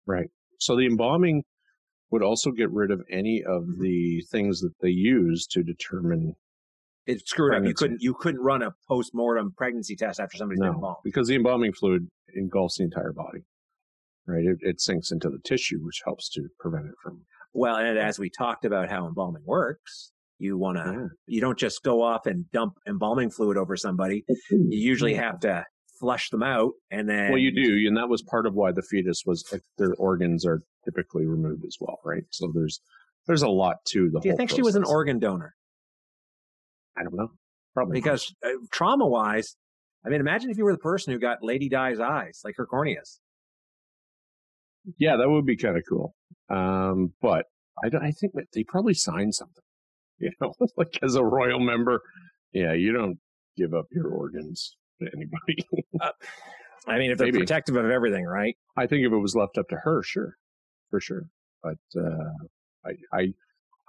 [0.05, 0.29] Right.
[0.59, 1.43] So the embalming
[2.11, 3.81] would also get rid of any of Mm-hmm.
[3.81, 6.33] the things that they use to determine
[7.05, 7.63] It screwed up.
[7.65, 10.97] You couldn't you couldn't run a post mortem pregnancy test after somebody's been embalmed.
[11.03, 13.39] because the embalming fluid engulfs the entire body.
[14.25, 17.21] Right, it, it sinks into the tissue, which helps to prevent it from.
[17.53, 21.07] Well, and as we talked about how embalming works, you want to Yeah.
[21.27, 24.25] you don't just go off and dump embalming fluid over somebody.
[24.51, 25.63] You usually have to
[25.99, 28.81] flush them out, and then Well, you do, and that was part of why the
[28.81, 32.23] fetus was like their organs are typically removed as well, right?
[32.31, 32.81] So there's
[33.27, 34.19] there's a lot to the.
[34.19, 35.53] Do you think she was an organ donor?
[36.97, 37.29] I don't know.
[37.73, 37.93] Probably.
[37.93, 39.55] Because uh, trauma wise,
[40.05, 42.65] I mean, imagine if you were the person who got Lady Di's eyes, like her
[42.65, 43.19] corneas.
[44.97, 46.15] yeah, that would be kind of cool.
[46.49, 47.45] Um, but
[47.83, 49.63] I don't, I think that they probably signed something,
[50.19, 52.01] you know, like as a royal member.
[52.53, 53.19] Yeah, you don't
[53.57, 56.13] give up your organs to anybody.
[56.87, 57.39] I mean, if they're Maybe.
[57.39, 58.55] protective of everything, right?
[58.77, 60.37] I think if it was left up to her, sure,
[60.89, 61.23] for sure.
[61.63, 62.31] But uh,
[62.85, 63.33] I, I,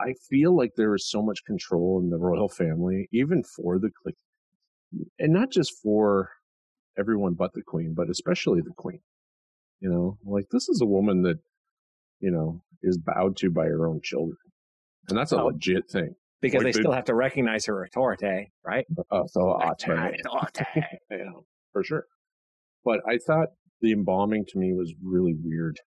[0.00, 3.90] I feel like there is so much control in the royal family, even for the
[4.04, 4.16] like,
[5.18, 6.30] and not just for
[6.98, 9.00] everyone but the queen, but especially the queen.
[9.80, 11.38] You know, like this is a woman that,
[12.20, 14.38] you know, is bowed to by her own children,
[15.08, 15.46] and that's a Oh.
[15.46, 16.16] legit thing.
[16.40, 18.86] Because Like they still have to recognize her authority, right?
[19.10, 20.22] Uh, so authority.
[21.10, 22.04] know, for sure.
[22.84, 23.48] But I thought
[23.80, 25.78] the embalming to me was really weird.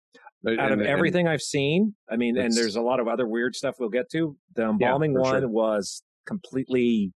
[0.47, 3.29] Out of And- and- everything I've seen, I mean, and there's a lot of other
[3.29, 4.37] weird stuff we'll get to.
[4.57, 5.49] The embalming for one sure.
[5.49, 7.13] was completely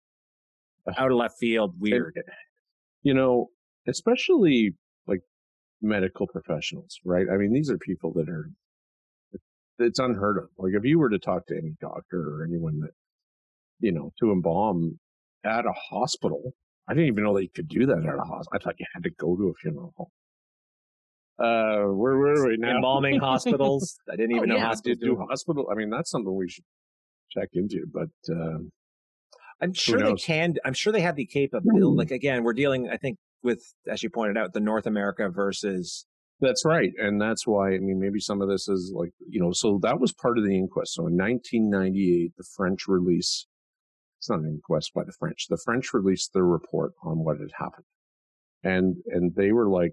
[0.96, 2.14] out of left field, weird.
[3.02, 3.48] You know,
[3.88, 4.74] especially
[5.06, 5.20] like
[5.82, 7.26] medical professionals, right?
[7.32, 8.50] I mean, these are people that are,
[9.78, 10.44] it's unheard of.
[10.58, 12.90] Like if you were to talk to any doctor or anyone that,
[13.80, 14.98] you know, to embalm
[15.44, 16.52] at a hospital,
[16.88, 18.48] I didn't even know you could do that at a hospital.
[18.52, 20.08] I thought you had to go to a funeral home.
[21.38, 22.76] Uh, where were we now?
[22.76, 23.98] Embalming hospitals.
[24.10, 25.68] I didn't even Oh, know yeah, hospitals do, do hospital.
[25.70, 26.64] I mean, that's something we should
[27.30, 28.70] check into, but, um,
[29.60, 30.54] I'm sure they can.
[30.64, 31.80] I'm sure they have the capability.
[31.80, 36.06] Like again, we're dealing, I think, with as you pointed out, the North America versus
[36.40, 36.90] That's right.
[36.98, 40.00] And that's why, I mean, maybe some of this is like, you know, so that
[40.00, 40.94] was part of the inquest.
[40.94, 43.46] So in 1998, the French release,
[44.24, 45.48] it's not an inquest by the French.
[45.50, 47.84] The French released their report on what had happened.
[48.62, 49.92] And, and they were like,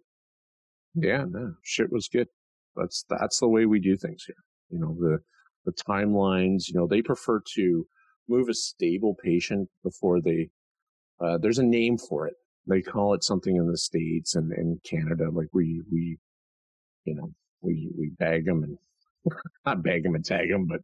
[0.96, 2.30] yeah, no, shit was good.
[2.78, 4.38] That's, that's the way we do things here.
[4.70, 5.20] You know, the,
[5.66, 7.86] the timelines, you know, they prefer to
[8.30, 10.48] move a stable patient before they,
[11.20, 12.36] uh, there's a name for it.
[12.68, 15.26] They call it something in the States and, in Canada.
[15.30, 16.18] Like we, we,
[17.04, 18.78] you know, we, we bag them and
[19.66, 20.80] not bag them and tag them, but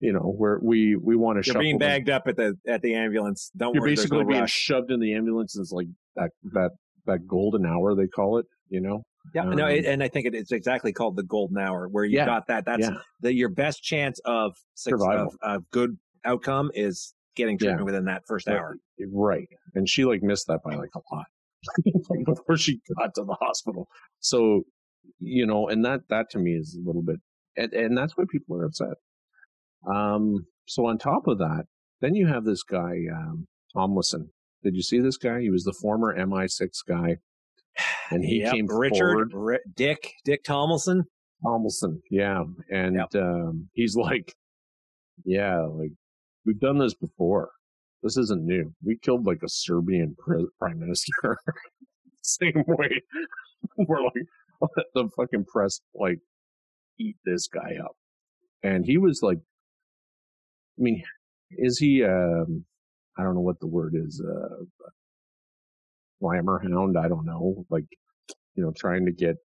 [0.00, 1.88] you know, we're, we, we want to you're shuffle being them.
[1.88, 3.50] bagged up at the at the ambulance.
[3.56, 4.50] Don't You're worry, basically no being rush.
[4.52, 5.56] shoved in the ambulance.
[5.58, 5.86] It's like
[6.16, 6.70] that, that,
[7.06, 9.02] that golden hour, they call it, you know?
[9.34, 12.04] Yeah, no, Um, it, and I think it, it's exactly called the golden hour, where
[12.04, 12.64] you Yeah, got that.
[12.64, 12.94] That's yeah.
[13.20, 15.34] the, your best chance of Survival.
[15.42, 17.84] of, of good outcome is getting treatment Yeah.
[17.84, 18.56] within that first Right.
[18.56, 18.76] hour.
[19.12, 19.48] Right.
[19.74, 21.26] And she like missed that by like a lot
[22.24, 23.86] before she got to the hospital.
[24.20, 24.62] So,
[25.18, 27.16] you know, and that, that to me is a little bit,
[27.56, 28.94] and, and that's why people are upset.
[29.86, 31.64] Um, so on top of that,
[32.00, 34.30] then you have this guy, um, Tomlinson.
[34.62, 35.40] Did you see this guy?
[35.40, 37.16] He was the former MI6 guy.
[38.10, 39.30] And he Yep, came Richard forward.
[39.32, 41.04] Ri- Dick Dick Tomlinson.
[41.44, 42.02] Tomlinson.
[42.10, 42.42] Yeah.
[42.70, 43.14] And, Yep.
[43.22, 44.34] um, he's like,
[45.24, 45.92] yeah, like
[46.44, 47.50] we've done this before.
[48.02, 48.72] This isn't new.
[48.84, 51.36] We killed like a Serbian pre- prime minister.
[52.22, 53.02] Same way.
[53.76, 54.26] We're like,
[54.60, 56.18] let the fucking press like
[56.98, 57.92] eat this guy up.
[58.62, 59.38] And he was like,
[60.80, 61.02] I mean,
[61.50, 62.64] is he, um,
[63.18, 64.64] I don't know what the word is, uh,
[66.20, 66.96] slammer hound?
[66.98, 67.64] I don't know.
[67.70, 67.84] Like,
[68.54, 69.36] you know, trying to get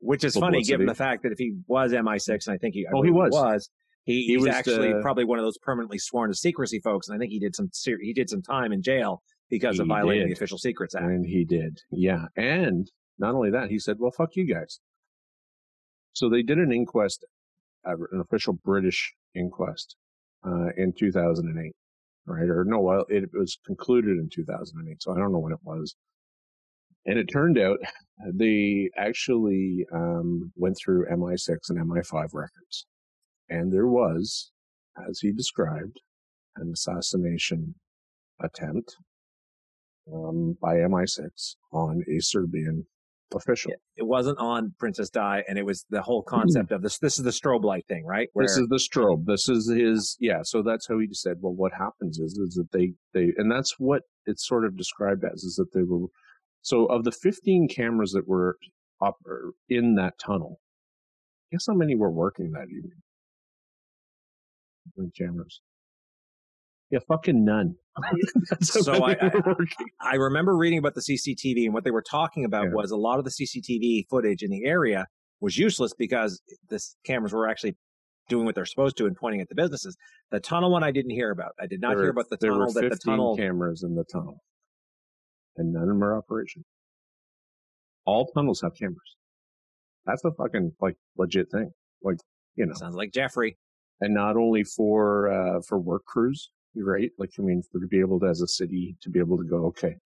[0.00, 2.86] Which is funny, given the fact that if he was MI6, and I think he,
[2.86, 3.68] I Oh, he believe was.
[4.04, 7.08] he, He he's was actually the- probably one of those permanently sworn to secrecy folks,
[7.08, 9.86] and I think he did some ser- he did some time in jail because of
[9.88, 10.30] violating did.
[10.30, 11.04] the Official Secrets Act.
[11.04, 11.78] And he did.
[11.90, 12.26] Yeah.
[12.36, 14.80] And not only that, he said, well, fuck you guys.
[16.12, 17.24] So they did an inquest,
[17.86, 19.96] uh, an official British inquest,
[20.46, 21.72] uh, in 2008,
[22.26, 22.48] right?
[22.48, 25.02] Or no, well, it was concluded in 2008.
[25.02, 25.94] So I don't know when it was.
[27.06, 27.78] And it turned out
[28.34, 32.86] they actually, um, went through MI6 and MI5 records.
[33.48, 34.50] And there was,
[35.08, 36.00] as he described,
[36.56, 37.74] an assassination
[38.42, 38.96] attempt
[40.12, 42.86] um, by MI6 on a Serbian
[43.34, 43.72] official.
[43.96, 46.34] It wasn't on Princess Di, and it was the whole hmm.
[46.34, 46.98] concept of this.
[46.98, 48.28] This is the strobe light thing, right?
[48.32, 49.26] Where, this is the strobe.
[49.26, 50.16] This is his.
[50.20, 50.40] Yeah.
[50.42, 51.36] So that's how he said.
[51.40, 55.24] Well, what happens is is that they they and that's what it's sort of described
[55.24, 56.06] as is that they were.
[56.62, 58.56] So of the 15 cameras that were
[59.00, 60.60] up er, in that tunnel,
[61.52, 63.02] guess how many were working that evening?
[64.96, 65.60] The cameras.
[66.90, 67.74] Yeah, fucking none.
[68.60, 69.32] so I, I,
[70.00, 72.74] I, remember reading about the CCTV and what they were talking about yeah.
[72.74, 75.06] was a lot of the CCTV footage in the area
[75.40, 77.76] was useless because the cameras were actually
[78.28, 79.96] doing what they're supposed to and pointing at the businesses.
[80.30, 81.52] The tunnel one I didn't hear about.
[81.60, 82.56] I did not there hear about the tunnel.
[82.56, 84.40] There were 15 that the tunnel cameras in the tunnel,
[85.56, 86.64] and none of them are operation.
[88.04, 89.16] All tunnels have cameras.
[90.06, 91.70] That's a fucking like legit thing.
[92.02, 92.18] Like
[92.56, 93.56] you know, sounds like Jeffrey.
[94.00, 96.50] And not only for uh, for work crews,
[96.82, 97.10] right?
[97.18, 99.66] Like, I mean, to be able to, as a city, to be able to go,
[99.66, 99.96] okay,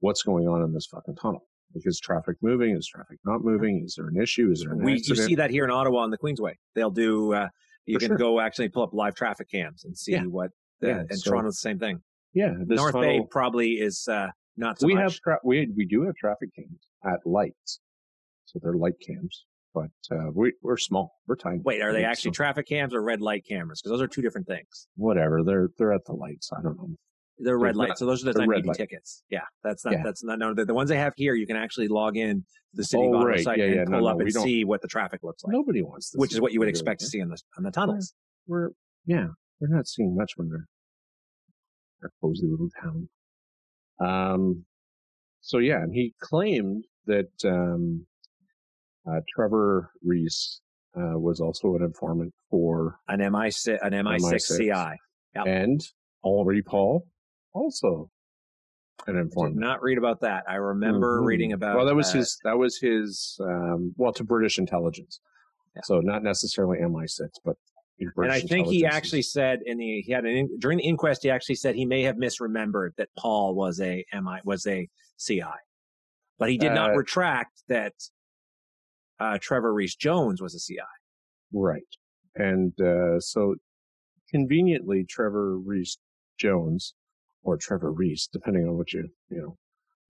[0.00, 1.46] what's going on in this fucking tunnel?
[1.74, 2.76] Like, is traffic moving?
[2.76, 3.82] Is traffic not moving?
[3.84, 4.50] Is there an issue?
[4.50, 5.18] Is there an we, accident?
[5.18, 6.54] You see that here in Ottawa on the Queensway.
[6.74, 7.48] They'll do, uh,
[7.86, 8.18] you for can sure.
[8.18, 10.22] go actually pull up live traffic cams and see yeah.
[10.22, 10.50] what,
[10.80, 12.00] yeah, and so, Toronto's the same thing.
[12.34, 12.52] Yeah.
[12.56, 15.02] North tunnel, Bay probably is, uh, not so we much.
[15.02, 17.80] have, tra- we, we do have traffic cams at lights.
[18.46, 19.44] So they're light cams
[19.76, 21.12] but uh, we, we're small.
[21.26, 21.60] We're tiny.
[21.62, 22.36] Wait, are they actually so.
[22.36, 23.82] traffic cams or red light cameras?
[23.82, 24.88] Because those are two different things.
[24.96, 25.42] Whatever.
[25.44, 26.48] They're they're at the lights.
[26.56, 26.88] I don't know.
[27.38, 27.98] They're red lights.
[27.98, 29.22] So those are the time tickets.
[29.28, 30.02] Yeah, that's not yeah.
[30.02, 30.54] that's not no.
[30.54, 33.40] The, the, ones they have here, you can actually log in the city oh, right.
[33.40, 33.84] site yeah, and yeah.
[33.84, 35.52] pull no, up no, and see what the traffic looks like.
[35.52, 38.14] Nobody wants which is what you would expect to see on the on the tunnels.
[38.46, 38.70] We're, we're
[39.04, 39.26] yeah,
[39.60, 40.66] we're not seeing much when they're
[42.02, 43.08] a cozy little town.
[44.00, 44.64] Um,
[45.42, 48.06] so yeah, and he claimed that um,
[49.10, 50.60] uh, Trevor Rees
[50.96, 54.58] uh, was also an informant for an MI6, an MI6, MI6.
[54.58, 54.96] CI,
[55.34, 55.46] yep.
[55.46, 55.80] and
[56.24, 57.06] Henri Paul
[57.54, 58.10] also
[59.06, 59.56] an informant.
[59.56, 60.44] Did not read about that.
[60.48, 61.26] I remember mm-hmm.
[61.26, 61.76] reading about.
[61.76, 62.38] Well, that was his.
[62.44, 63.38] That was his.
[63.40, 65.20] Um, well, to British intelligence.
[65.74, 65.82] Yeah.
[65.84, 67.56] So not necessarily MI6, but.
[67.98, 71.30] and I think he actually said in the he had an during the inquest he
[71.30, 74.88] actually said he may have misremembered that Paul was a MI was a
[75.18, 75.42] CI,
[76.38, 77.92] but he did uh, not retract that
[79.18, 80.80] uh, Trevor Rees Jones was a CI.
[81.52, 81.82] Right.
[82.34, 83.54] And uh, so
[84.30, 85.98] conveniently, Trevor Rees
[86.38, 86.94] Jones,
[87.42, 89.56] or Trevor Rees, depending on what you, you know,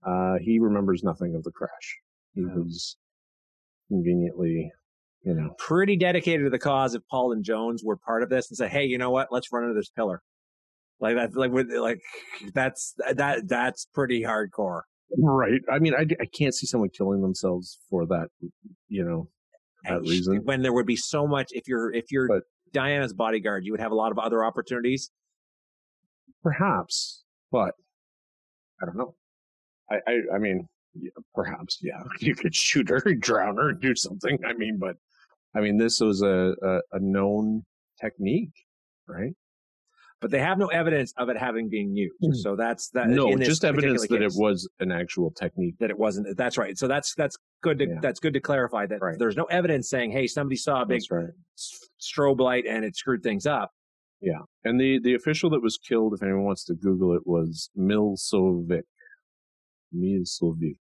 [0.05, 1.97] uh, he remembers nothing of the crash.
[2.33, 2.53] He yeah.
[2.53, 2.97] was
[3.89, 4.71] conveniently,
[5.23, 6.95] you know, pretty dedicated to the cause.
[6.95, 9.29] If Paul and Jones were part of this and said, "Hey, you know what?
[9.31, 10.21] Let's run into this pillar,"
[10.99, 11.99] like that, like with, like
[12.53, 14.81] that's that that's pretty hardcore.
[15.17, 15.61] Right.
[15.71, 18.27] I mean, I, I can't see someone killing themselves for that,
[18.89, 19.29] you know,
[19.83, 20.41] that and reason.
[20.43, 22.43] When there would be so much, if you're, if you're but,
[22.73, 25.09] Diana's bodyguard, you would have a lot of other opportunities.
[26.43, 27.73] Perhaps, but
[28.81, 29.15] I don't know.
[29.89, 34.37] I, I, I mean, yeah, perhaps, yeah, you could shoot her, drown her, do something.
[34.45, 34.97] I mean, but
[35.55, 37.63] I mean, this was a, a, a known
[37.99, 38.53] technique,
[39.07, 39.33] right?
[40.19, 42.15] But they have no evidence of it having been used.
[42.23, 42.35] Mm.
[42.35, 43.07] So that's that.
[43.09, 45.75] No, just evidence that it was an actual technique.
[45.79, 46.35] That it wasn't.
[46.37, 46.77] That's right.
[46.77, 47.99] So that's that's good to yeah.
[48.01, 49.15] that's good to clarify that right.
[49.19, 51.25] there's no evidence saying, hey, somebody saw a big right.
[51.99, 53.71] strobe light and it screwed things up.
[54.21, 57.69] Yeah, and the the official that was killed, if anyone wants to Google it, was
[57.77, 58.81] Milsovic.
[59.95, 60.77] Milsovic.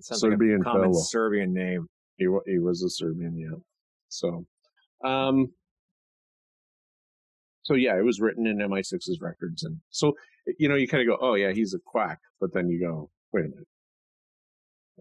[0.00, 0.92] Serbian like fellow.
[0.92, 1.86] Serbian name.
[2.16, 3.56] He he was a Serbian, yeah.
[4.08, 4.46] So,
[5.04, 5.48] um,
[7.66, 10.12] so yeah, it was written in MI6's records, and so
[10.60, 13.10] you know you kind of go, oh yeah, he's a quack, but then you go,
[13.32, 13.66] wait a minute,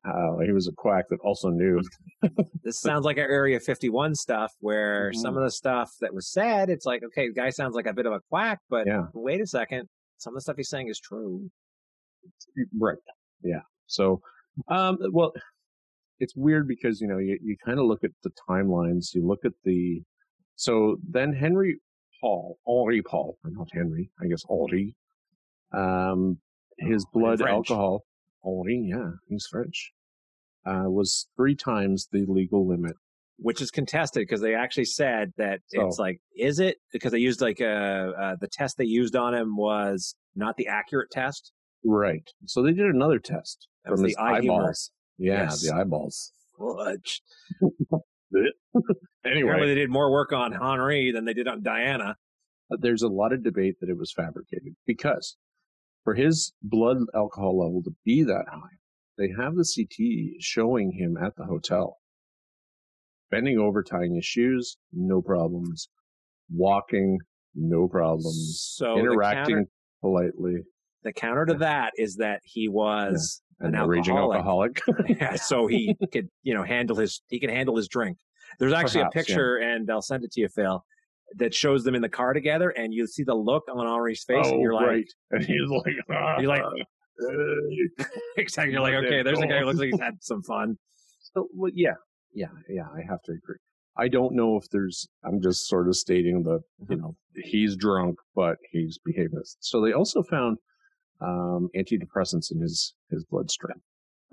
[0.03, 1.79] uh, he was a quack that also knew.
[2.63, 5.19] this sounds like our Area 51 stuff, where mm-hmm.
[5.19, 7.93] some of the stuff that was said, it's like, okay, the guy sounds like a
[7.93, 9.03] bit of a quack, but yeah.
[9.13, 9.87] wait a second,
[10.17, 11.47] some of the stuff he's saying is true.
[12.79, 12.97] Right.
[13.43, 13.61] Yeah.
[13.85, 14.21] So,
[14.69, 15.33] um, well,
[16.19, 19.45] it's weird because you know you, you kind of look at the timelines, you look
[19.45, 20.01] at the
[20.55, 21.79] so then Henry
[22.21, 24.95] Paul, Henri Paul, not Henry, I guess Henri.
[25.73, 26.37] Um,
[26.77, 28.03] his oh, blood alcohol,
[28.43, 29.91] Henri, yeah, he's French,
[30.65, 32.93] uh, was three times the legal limit.
[33.37, 36.77] Which is contested because they actually said that so, it's like, is it?
[36.93, 40.55] Because they used like a, uh, uh, the test they used on him was not
[40.55, 41.51] the accurate test.
[41.83, 42.27] Right.
[42.45, 44.91] So they did another test that from the eyeballs.
[45.17, 45.61] Yeah, yes.
[45.61, 46.31] the eyeballs.
[49.25, 52.15] anyway, Apparently they did more work on Henri than they did on Diana.
[52.71, 55.37] Uh, there's a lot of debate that it was fabricated because
[56.03, 58.77] for his blood alcohol level to be that high,
[59.17, 61.97] they have the CT showing him at the hotel,
[63.31, 65.89] bending over, tying his shoes, no problems,
[66.51, 67.19] walking,
[67.55, 69.69] no problems, So Interacting counter,
[70.01, 70.55] politely.
[71.03, 74.81] the counter to that is that he was And an a raging alcoholic.
[74.87, 75.17] alcoholic.
[75.21, 78.17] yeah, so he could, you know, handle his he can handle his drink.
[78.59, 79.23] There's actually Perhaps, a yeah.
[79.23, 80.83] picture, and I'll send it to you, Phil,
[81.37, 84.45] that shows them in the car together, and you see the look on Henri's face,
[84.47, 85.05] and Oh, you're like, right.
[85.31, 85.95] And he's like,
[86.39, 88.05] You're like, "Uh,
[88.37, 90.77] exactly, you're like, okay, there's a guy who looks like he's had some fun.
[91.33, 91.93] So, well, yeah,
[92.33, 92.87] yeah, yeah.
[92.93, 93.57] I have to agree.
[93.97, 95.07] I don't know if there's.
[95.23, 96.91] I'm just sort of stating Mm-hmm.
[96.91, 99.41] you know, he's drunk, but he's behaving.
[99.59, 100.57] So they also found
[101.21, 103.81] um, antidepressants in his his bloodstream,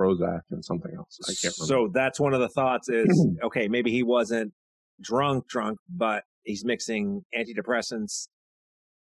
[0.03, 1.19] Prozac and something else.
[1.29, 1.89] I can't remember.
[1.89, 4.53] So that's one of the thoughts is okay, maybe he wasn't
[5.01, 8.29] drunk, drunk, but he's mixing antidepressants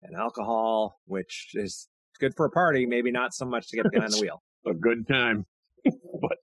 [0.04, 1.88] and alcohol, which is
[2.20, 4.42] good for a party, maybe not so much to get behind the wheel.
[4.66, 5.46] a good time,
[5.86, 6.38] but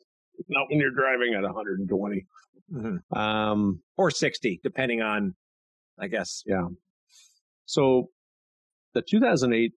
[0.49, 2.27] not when you're driving at 120.
[2.73, 3.17] Mhm.
[3.17, 5.35] Um, Or 60, depending on,
[5.99, 6.43] I guess.
[6.47, 6.67] Yeah.
[7.65, 8.11] So
[8.95, 9.73] the 2008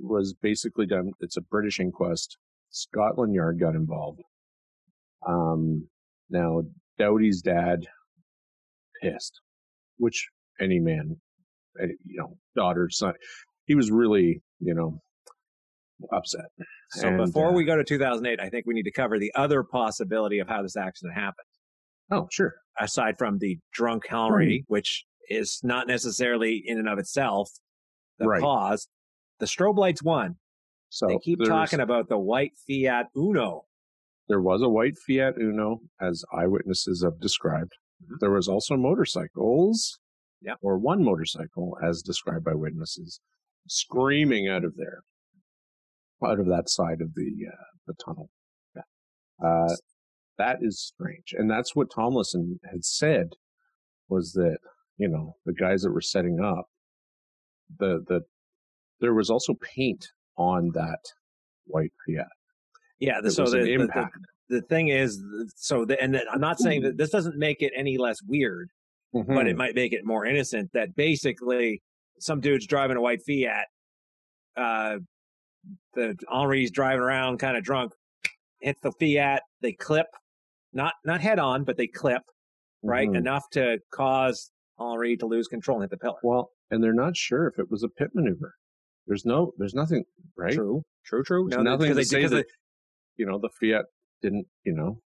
[0.00, 1.12] was basically done.
[1.20, 2.38] It's a British inquest.
[2.72, 4.20] Scotland Yard got involved.
[5.26, 5.88] Um,
[6.30, 6.62] now
[6.98, 7.86] Dodi's dad
[9.00, 9.40] pissed,
[9.98, 10.28] which
[10.60, 11.16] any man,
[11.80, 13.14] you know, daughter, son,
[13.66, 15.00] he was really, you know,
[16.12, 16.46] upset.
[16.90, 19.32] So And, before uh, we go to 2008, I think we need to cover the
[19.34, 21.46] other possibility of how this accident happened.
[22.10, 22.54] oh, sure.
[22.80, 27.48] aside from the drunk Henry, which is not necessarily in and of itself
[28.18, 28.40] the Right.
[28.40, 28.88] cause.
[29.38, 30.36] The strobe lights won.
[30.92, 33.62] So they keep talking about the white Fiat Uno.
[34.28, 37.72] There was a white Fiat Uno, as eyewitnesses have described.
[38.02, 38.18] Mhm.
[38.20, 39.98] There was also motorcycles,
[40.42, 40.58] Yep.
[40.60, 43.20] or one motorcycle, as described by witnesses,
[43.66, 45.02] screaming out of there,
[46.22, 48.28] out of that side of the uh, the tunnel.
[49.42, 49.74] Uh,
[50.36, 53.30] that is strange, and that's what Tomlinson had said
[54.10, 54.58] was that
[54.98, 56.66] you know the guys that were setting up
[57.78, 58.20] the the
[59.00, 60.98] there was also paint on that
[61.66, 62.26] white Fiat.
[62.98, 64.16] Yeah, the, so the, an the- the- impact.
[64.48, 65.22] The, thing is,
[65.56, 68.68] so the, and I'm not saying that this doesn't make it any less weird,
[69.14, 69.46] but Hmm.
[69.46, 70.70] it might make it more innocent.
[70.74, 71.80] That basically
[72.20, 73.64] some dude's driving a white Fiat,
[74.56, 74.98] uh,
[75.94, 77.92] the Henri's driving around kind of drunk,
[78.60, 80.06] hits the Fiat, they clip,
[80.74, 82.22] not not head on, but they clip.
[82.82, 83.08] right?
[83.08, 83.16] Mhm.
[83.16, 86.18] Enough to cause Henri to lose control and hit the pillar.
[86.24, 88.54] Well, and they're not sure if it was a pit maneuver.
[89.06, 90.04] There's no, there's nothing,
[90.36, 90.52] right?
[90.52, 91.48] True, true, true.
[91.50, 92.46] There's nothing to they, say that,
[93.16, 93.84] you know, the Fiat
[94.22, 95.00] didn't, you know,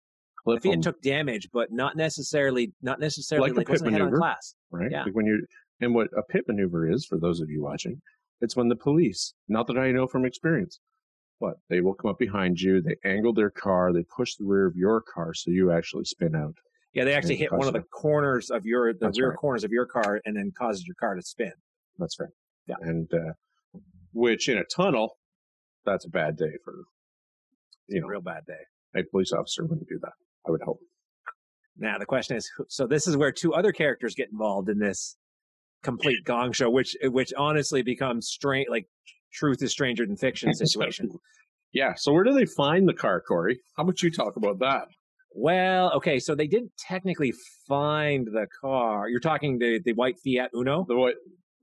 [0.45, 3.83] the Fiat them, took damage, but not necessarily, not necessarily Like a like, pit a
[3.85, 4.17] head-on maneuver.
[4.17, 4.55] class.
[4.71, 4.91] right?
[4.91, 5.03] yeah.
[5.03, 5.39] Like when you're,
[5.81, 8.01] and what a pit maneuver is, for those of you watching,
[8.41, 10.79] it's when the police, not that I know from experience,
[11.39, 14.65] but they will come up behind you, they angle their car, they push the rear
[14.65, 16.55] of your car so you actually spin out.
[16.93, 19.37] Yeah, they actually hit one of the corners of your, the That's rear right.
[19.37, 21.51] corners of your car, and then causes your car to spin.
[21.97, 22.29] That's right.
[22.67, 22.75] Yeah.
[22.81, 23.33] And, uh,
[24.13, 25.17] which in a tunnel,
[25.85, 26.73] that's a bad day for,
[27.87, 28.99] you know, Real bad day.
[28.99, 30.13] a police officer wouldn't do that.
[30.47, 30.79] I would hope.
[31.77, 35.17] Now the question is, so this is where two other characters get involved in this
[35.83, 38.85] complete gong show, which which honestly becomes strange, like
[39.33, 41.09] truth is stranger than fiction situation.
[41.73, 41.93] Yeah.
[41.95, 43.59] So where do they find the car, Corey?
[43.75, 44.85] How about you talk about that?
[45.35, 47.33] Well, okay, so they didn't technically
[47.67, 49.09] find the car.
[49.09, 50.85] You're talking the the white Fiat Uno.
[50.87, 51.15] The what?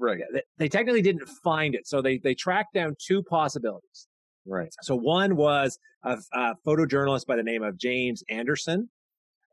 [0.02, 0.20] Right.
[0.32, 4.08] They, they technically didn't find it, so they they tracked down two possibilities.
[4.46, 4.74] Right.
[4.80, 8.88] So one was a, a photojournalist by the name of James Anderson,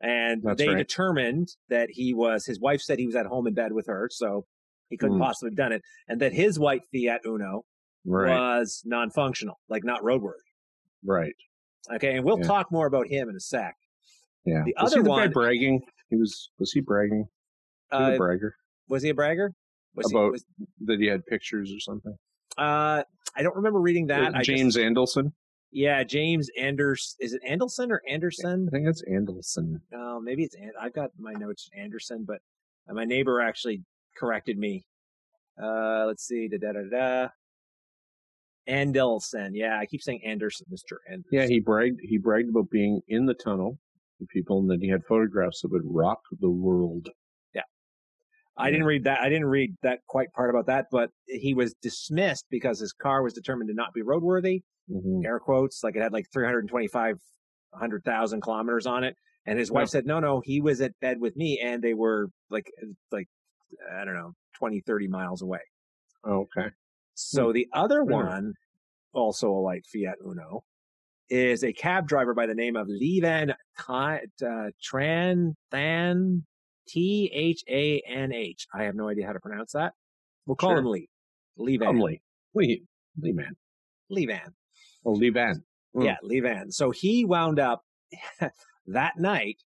[0.00, 0.78] and That's they right.
[0.78, 2.46] determined that he was.
[2.46, 4.46] His wife said he was at home in bed with her, so
[4.88, 5.22] he couldn't Hmm.
[5.22, 7.64] possibly have done it, and that his white Fiat Uno
[8.06, 8.30] Right.
[8.34, 10.32] was non-functional, like not roadworthy.
[11.04, 11.34] right.
[11.92, 12.46] Okay, and we'll Yeah.
[12.46, 13.74] talk more about him in a sec.
[14.46, 14.62] Yeah.
[14.64, 15.82] The was other he the guy one- bragging.
[16.08, 16.50] He was.
[16.58, 17.28] Was he bragging?
[17.90, 18.54] He Uh, a bragger
[18.88, 19.52] was he a bragger?
[19.94, 20.44] Was About- he, was,
[20.86, 22.14] that he had pictures or something.
[22.56, 23.02] uh,
[23.36, 24.34] I don't remember reading that.
[24.34, 25.32] I just- James Andelson.
[25.72, 27.14] yeah, James Anders.
[27.20, 28.68] Is it Andelson or Anderson?
[28.68, 29.80] I think it's Andelson.
[29.92, 30.54] No, maybe it's.
[30.54, 32.38] An- I've got my notes Anderson, but
[32.88, 33.82] uh, my neighbor actually
[34.16, 34.84] corrected me.
[35.62, 36.48] Uh, let's see.
[36.48, 37.28] Da da da da.
[38.68, 39.50] Andelson.
[39.52, 41.28] Yeah, I keep saying Anderson, Mister Anderson.
[41.32, 42.00] Yeah, he bragged.
[42.02, 43.78] He bragged about being in the tunnel
[44.20, 47.08] with people, and then he had photographs that would rock the world.
[48.58, 49.20] I didn't read that.
[49.20, 53.22] I didn't read that quite part about that, but he was dismissed because his car
[53.22, 54.62] was determined to not be roadworthy.
[54.90, 55.24] Mhm.
[55.24, 57.16] Air quotes, like it had like 325,
[57.70, 59.14] 100,000 kilometers on it.
[59.46, 62.28] And his wife said, no, no, he was at bed with me and they were
[62.50, 62.70] like,
[63.10, 63.28] like,
[63.90, 65.60] I don't know, 20, 30 miles away.
[66.26, 66.68] Okay.
[67.14, 68.10] So the other Hmm.
[68.12, 68.52] one,
[69.12, 70.62] also a white Fiat Uno,
[71.30, 73.54] is a cab driver by the name of Levan
[73.88, 74.18] uh,
[74.82, 76.44] Tran Than
[76.88, 78.66] T H A N H.
[78.74, 79.92] I have no idea how to pronounce that.
[80.46, 80.78] We'll call Sure.
[80.78, 81.08] him Lee.
[81.56, 82.00] Lee Van.
[82.00, 82.22] Lee.
[82.54, 82.82] Lee.
[83.20, 83.56] Lee man.
[84.10, 84.54] Lee Van.
[85.04, 85.62] Oh, Lee Van.
[85.94, 86.04] Mm.
[86.04, 86.70] Yeah, Lee Van.
[86.70, 87.82] So he wound up
[88.86, 89.56] that night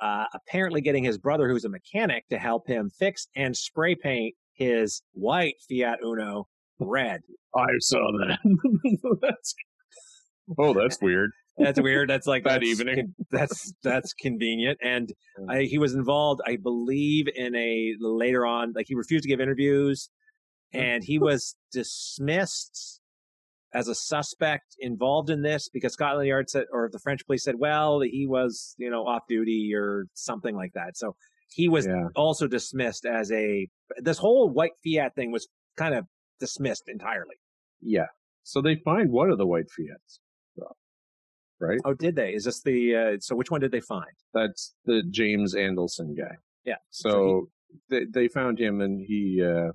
[0.00, 4.34] uh, apparently getting his brother, who's a mechanic, to help him fix and spray paint
[4.54, 6.48] his white Fiat Uno
[6.80, 7.20] red.
[7.54, 8.38] I saw that.
[9.22, 9.54] that's,
[10.58, 11.30] oh, that's weird.
[11.56, 12.10] That's weird.
[12.10, 13.14] That's like That that's evening.
[13.30, 14.78] That's that's convenient.
[14.82, 15.12] And
[15.48, 18.72] I, he was involved, I believe, in a later on.
[18.74, 20.10] Like he refused to give interviews,
[20.72, 23.00] and he was dismissed
[23.72, 27.56] as a suspect involved in this because Scotland Yard said, or the French police said,
[27.58, 30.96] well, he was you know off duty or something like that.
[30.96, 31.14] So
[31.50, 32.08] he was Yeah.
[32.16, 33.68] also dismissed as a.
[33.98, 35.46] This whole white Fiat thing was
[35.76, 36.04] kind of
[36.40, 37.36] dismissed entirely.
[37.80, 38.06] Yeah.
[38.42, 40.20] So they find one of the white Fiats.
[41.60, 41.78] So, Right?
[41.84, 42.30] Oh, did they?
[42.34, 42.94] Is this the?
[42.94, 44.10] Uh, so which one did they find?
[44.32, 46.36] That's the James Andelson guy.
[46.64, 46.76] Yeah.
[46.90, 47.48] So,
[47.90, 49.72] they, they found him and he, uh,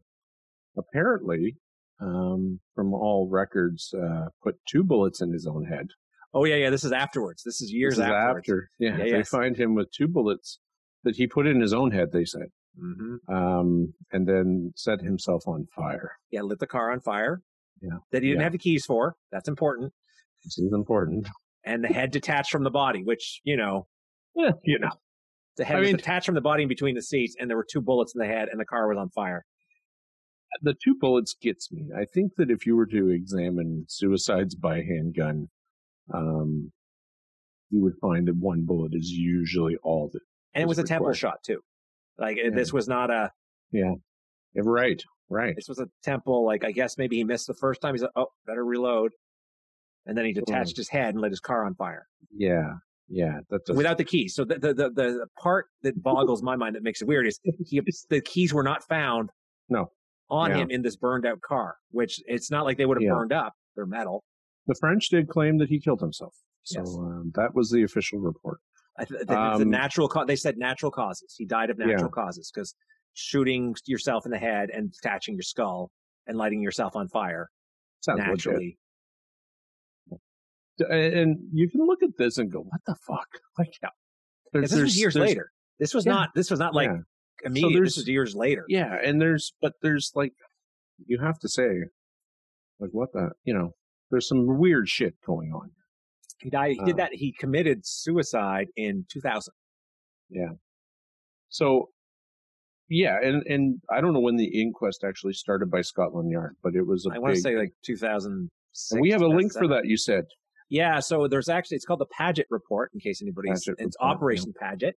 [0.77, 1.55] apparently,
[2.01, 5.87] um, from all records, uh, put two bullets in his own head.
[6.33, 6.69] Oh yeah, yeah.
[6.69, 7.43] This is afterwards.
[7.43, 8.43] This is years This is afterwards.
[8.49, 8.69] after.
[8.79, 8.97] Yeah.
[8.97, 9.29] Yeah, they yes.
[9.29, 10.59] find him with two bullets
[11.03, 12.47] that he put in his own head, they said.
[12.79, 16.11] hmm Um, and then set himself on fire.
[16.31, 17.41] Yeah, lit the car on fire.
[17.81, 17.97] Yeah.
[18.11, 18.43] That he didn't Yeah.
[18.45, 19.15] have the keys for.
[19.31, 19.91] That's important.
[20.45, 21.27] This is important.
[21.69, 23.87] And the head detached from the body, which you know,
[24.35, 24.51] Yeah.
[24.63, 24.89] You know.
[25.57, 27.57] the head I was mean- detached from the body in between the seats, and there
[27.57, 29.45] were two bullets in the head, and the car was on fire.
[30.63, 31.83] the two bullets gets me.
[31.95, 35.49] I think that if you were to examine suicides by handgun,
[36.11, 36.71] um,
[37.69, 40.21] you would find that one bullet is usually all that.
[40.55, 41.61] And it Was a temple shot too.
[42.17, 42.49] Like Yeah.
[42.49, 43.31] this was not a.
[43.71, 43.93] Yeah,
[44.55, 45.55] right, right.
[45.55, 46.43] This was a temple.
[46.45, 47.93] Like I guess maybe he missed the first time.
[47.93, 49.11] He's like, oh, better reload.
[50.05, 52.73] And then he detached his head and lit his car on fire Yeah,
[53.07, 53.39] yeah.
[53.51, 53.75] Does.
[53.75, 54.33] without the keys.
[54.33, 57.39] So the, the the the part that boggles my mind that makes it weird is
[57.65, 59.29] he, the keys were not found.
[59.69, 59.91] No.
[60.31, 60.57] On Yeah.
[60.57, 63.13] him in this burned out car, which it's not like they would have Yeah.
[63.13, 63.53] burned up.
[63.75, 64.23] They're metal.
[64.67, 66.35] the French did claim that he killed himself.
[66.63, 66.95] So Yes.
[66.95, 68.59] um, that was the official report.
[68.97, 71.33] I th- the, the Um, natural ca- they said natural causes.
[71.37, 71.87] He died of Yeah.
[71.87, 72.75] natural causes because
[73.13, 75.89] shooting yourself in the head and detaching your skull
[76.27, 77.49] and lighting yourself on fire
[78.01, 78.27] Sounds legit.
[78.29, 78.77] naturally.
[80.79, 83.27] And you can look at this and go, "What the fuck?"
[83.57, 83.89] Like, Yeah.
[84.53, 85.51] there's, this was years later.
[85.79, 86.13] This was Yeah.
[86.13, 86.29] not.
[86.35, 86.97] This was not like Yeah.
[87.43, 87.73] immediate.
[87.73, 88.65] there's- this was years later.
[88.67, 90.33] Yeah, and there's, but there's like,
[91.05, 91.69] you have to say,
[92.79, 93.71] like, what the, you know,
[94.11, 95.71] there's some weird shit going on.
[96.39, 96.71] He died.
[96.79, 97.13] He did Uh, that.
[97.15, 99.53] He committed suicide in 2000.
[100.29, 100.53] Yeah.
[101.49, 101.89] So,
[102.87, 106.75] yeah, and and I don't know when the inquest actually started by Scotland Yard, but
[106.75, 108.91] it was a I want to say like 2006.
[108.91, 109.85] and we have a link for that.
[109.85, 110.25] You said
[110.69, 110.99] Yeah.
[110.99, 112.91] So there's actually it's called the Paget Report.
[112.93, 114.07] In case anybody's Paget it's Report, yeah.
[114.07, 114.95] Operation Paget.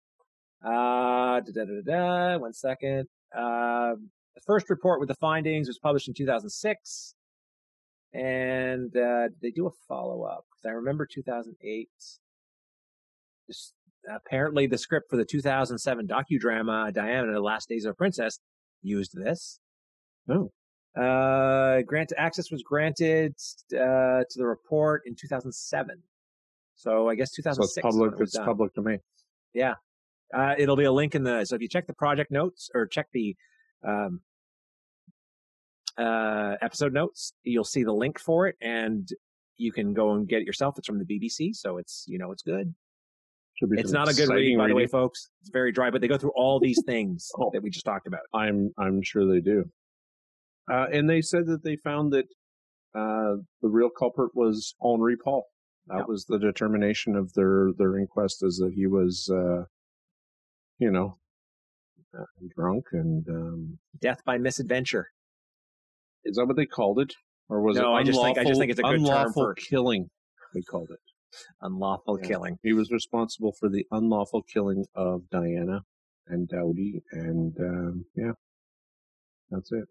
[0.65, 3.09] Uh, da, da, da, da, one second.
[3.37, 3.95] Uh,
[4.35, 7.15] the first report with the findings was published in 2006,
[8.15, 10.45] and uh, they do a follow up.
[10.51, 11.89] because I remember 2008.
[13.49, 13.73] This,
[14.09, 18.39] apparently, the script for the 2007 docudrama Diana: The Last Days of a Princess
[18.83, 19.59] used this.
[20.29, 20.53] Oh.
[20.97, 23.35] Uh, grant access was granted
[23.75, 26.03] uh, to the report in 2007.
[26.75, 27.43] So I guess so.
[27.43, 27.77] 2006.
[27.77, 28.13] It's public.
[28.21, 28.45] it It's done.
[28.45, 28.99] public domain.
[29.55, 29.75] Yeah,
[30.35, 31.45] uh, it'll be a link in the.
[31.45, 33.37] So if you check the project notes or check the
[33.87, 34.21] um,
[35.99, 39.09] uh, episode notes, you'll see the link for it, and
[39.57, 40.77] you can go and get it yourself.
[40.79, 42.75] It's from the BBC, so it's you know it's good.
[43.61, 45.29] It's not a good read, by the way, folks.
[45.43, 47.51] It's very dry, but they go through all these things Oh.
[47.53, 48.23] that we just talked about.
[48.35, 49.71] I'm I'm sure they do.
[50.71, 52.27] Uh, and they said that they found that
[52.95, 55.45] uh, the real culprit was Henri Paul.
[55.87, 56.05] That Yeah.
[56.07, 59.65] was the determination of their their inquest, is that he was, uh,
[60.79, 61.19] you know,
[62.17, 62.25] uh,
[62.57, 65.09] drunk and um, Death by misadventure.
[66.25, 67.13] is that what they called it,
[67.49, 69.33] or was No, it I just think- I just unlawful- think it's a good term
[69.33, 70.11] for- killing?
[70.55, 71.01] They called it.
[71.63, 72.29] Unlawful Yeah.
[72.29, 72.59] killing.
[72.63, 75.81] He was responsible for the unlawful killing of Diana
[76.29, 78.33] and Dodi, and um, yeah,
[79.51, 79.89] that's it.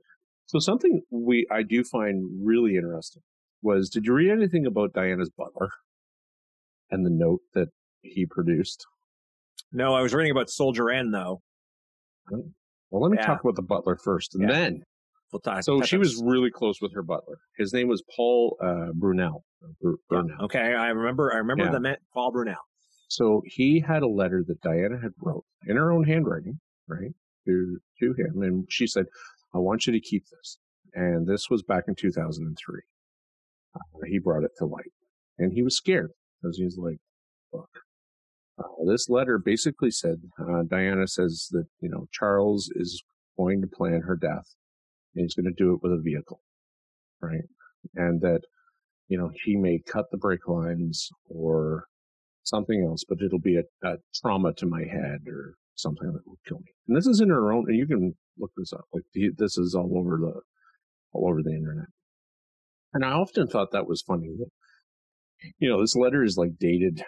[0.51, 3.21] So something we I do find really interesting
[3.61, 5.69] was: Did you read anything about Diana's butler
[6.89, 7.69] and the note that
[8.01, 8.85] he produced?
[9.71, 11.41] No, I was reading about Soldier N though.
[12.29, 13.27] Well, let me Yeah.
[13.27, 14.51] talk about the butler first, and Yeah.
[14.51, 14.83] then.
[15.31, 15.63] We'll talk.
[15.63, 17.37] So she was really close with her butler.
[17.55, 19.45] His name was Paul uh, Brunel.
[19.81, 21.31] Br- Yeah, Okay, I remember.
[21.31, 22.57] I remember the man, Paul Brunel.
[23.07, 27.13] So he had a letter that Diana had wrote in her own handwriting, right,
[27.45, 29.05] to to him, and she said,
[29.53, 30.57] "I want you to keep this."
[30.93, 32.81] And this was back in 2003.
[33.73, 34.93] Uh, he brought it to light,
[35.37, 36.99] and he was scared because he's like,
[37.53, 37.69] "Look."
[38.59, 43.03] Uh, this letter basically said, uh, Diana says that you know Charles is
[43.37, 44.55] going to plan her death,
[45.15, 46.41] and he's going to do it with a vehicle,
[47.21, 47.45] right?
[47.95, 48.41] And that,
[49.07, 51.85] you know, he may cut the brake lines or
[52.43, 56.39] something else, but it'll be a, a trauma to my head or something that will
[56.47, 56.71] kill me.
[56.87, 58.85] And this is in her own, and you can look this up.
[58.93, 60.41] Like this is all over the,
[61.13, 61.87] all over the internet.
[62.93, 64.29] And I often thought that was funny.
[65.59, 67.01] You know, this letter is like dated,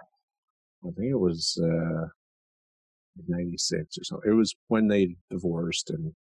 [0.84, 2.08] I think it was, uh,
[3.28, 4.22] 96 or so.
[4.26, 6.14] It was when they divorced and,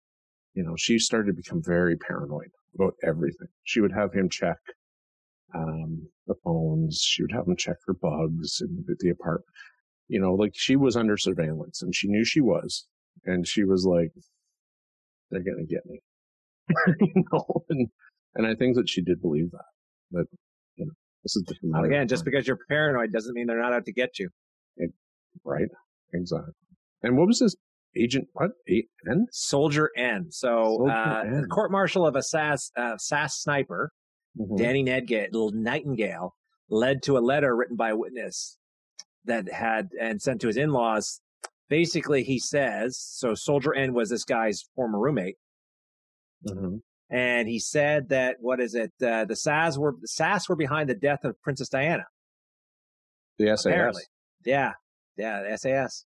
[0.54, 3.48] you know, she started to become very paranoid about everything.
[3.62, 4.58] She would have him check,
[5.54, 7.00] um, the phones.
[7.02, 9.46] She would have him check her bugs in the apartment.
[10.10, 12.84] You know, like she was under surveillance and she knew she was.
[13.24, 14.10] And she was like,
[15.30, 16.00] they're going to get me.
[17.14, 17.86] you know, and,
[18.34, 19.70] and I think that she did believe that.
[20.10, 20.24] But,
[20.74, 20.92] you know,
[21.22, 23.92] this is just well, again, just because you're paranoid doesn't mean they're not out to
[23.92, 24.30] get you.
[24.76, 24.90] It,
[25.44, 25.68] right.
[26.12, 26.54] Exactly.
[27.04, 27.54] And what was this
[27.96, 28.26] agent?
[28.32, 28.50] What
[29.08, 29.26] N?
[29.30, 30.26] Soldier N.
[30.30, 31.42] So uh, N.
[31.42, 33.92] the court martial of a SAS uh, SAS sniper,
[34.36, 34.56] mm-hmm.
[34.56, 36.34] Danny Nedgate, little Nightingale,
[36.68, 38.58] led to a letter written by a witness
[39.24, 41.20] that had and sent to his in-laws.
[41.68, 43.34] Basically, he says so.
[43.34, 45.36] Soldier N was this guy's former roommate.
[46.48, 46.76] Mm-hmm.
[47.10, 48.92] And he said that what is it?
[49.04, 52.04] Uh, the SAS were the SAS were behind the death of Princess Diana.
[53.38, 53.66] The SAS.
[53.66, 54.02] Apparently.
[54.44, 54.72] Yeah,
[55.16, 56.04] yeah, the SAS.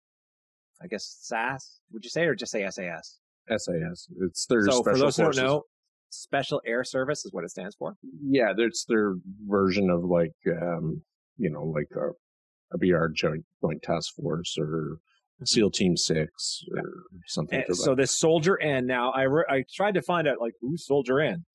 [0.81, 1.79] I guess SAS.
[1.91, 3.19] Would you say, or just say SAS?
[3.49, 4.07] SAS.
[4.21, 5.17] It's their special so for those forces.
[5.17, 5.63] who don't know,
[6.09, 7.95] Special Air Service is what it stands for.
[8.21, 9.15] Yeah, it's their
[9.47, 11.01] version of like, um,
[11.37, 12.09] you know, like a,
[12.73, 15.45] a BR Joint Joint Task Force or mm-hmm.
[15.45, 17.63] SEAL Team Six or something.
[17.67, 18.85] And, so this Soldier N.
[18.85, 21.45] Now I re- I tried to find out like who's Soldier N.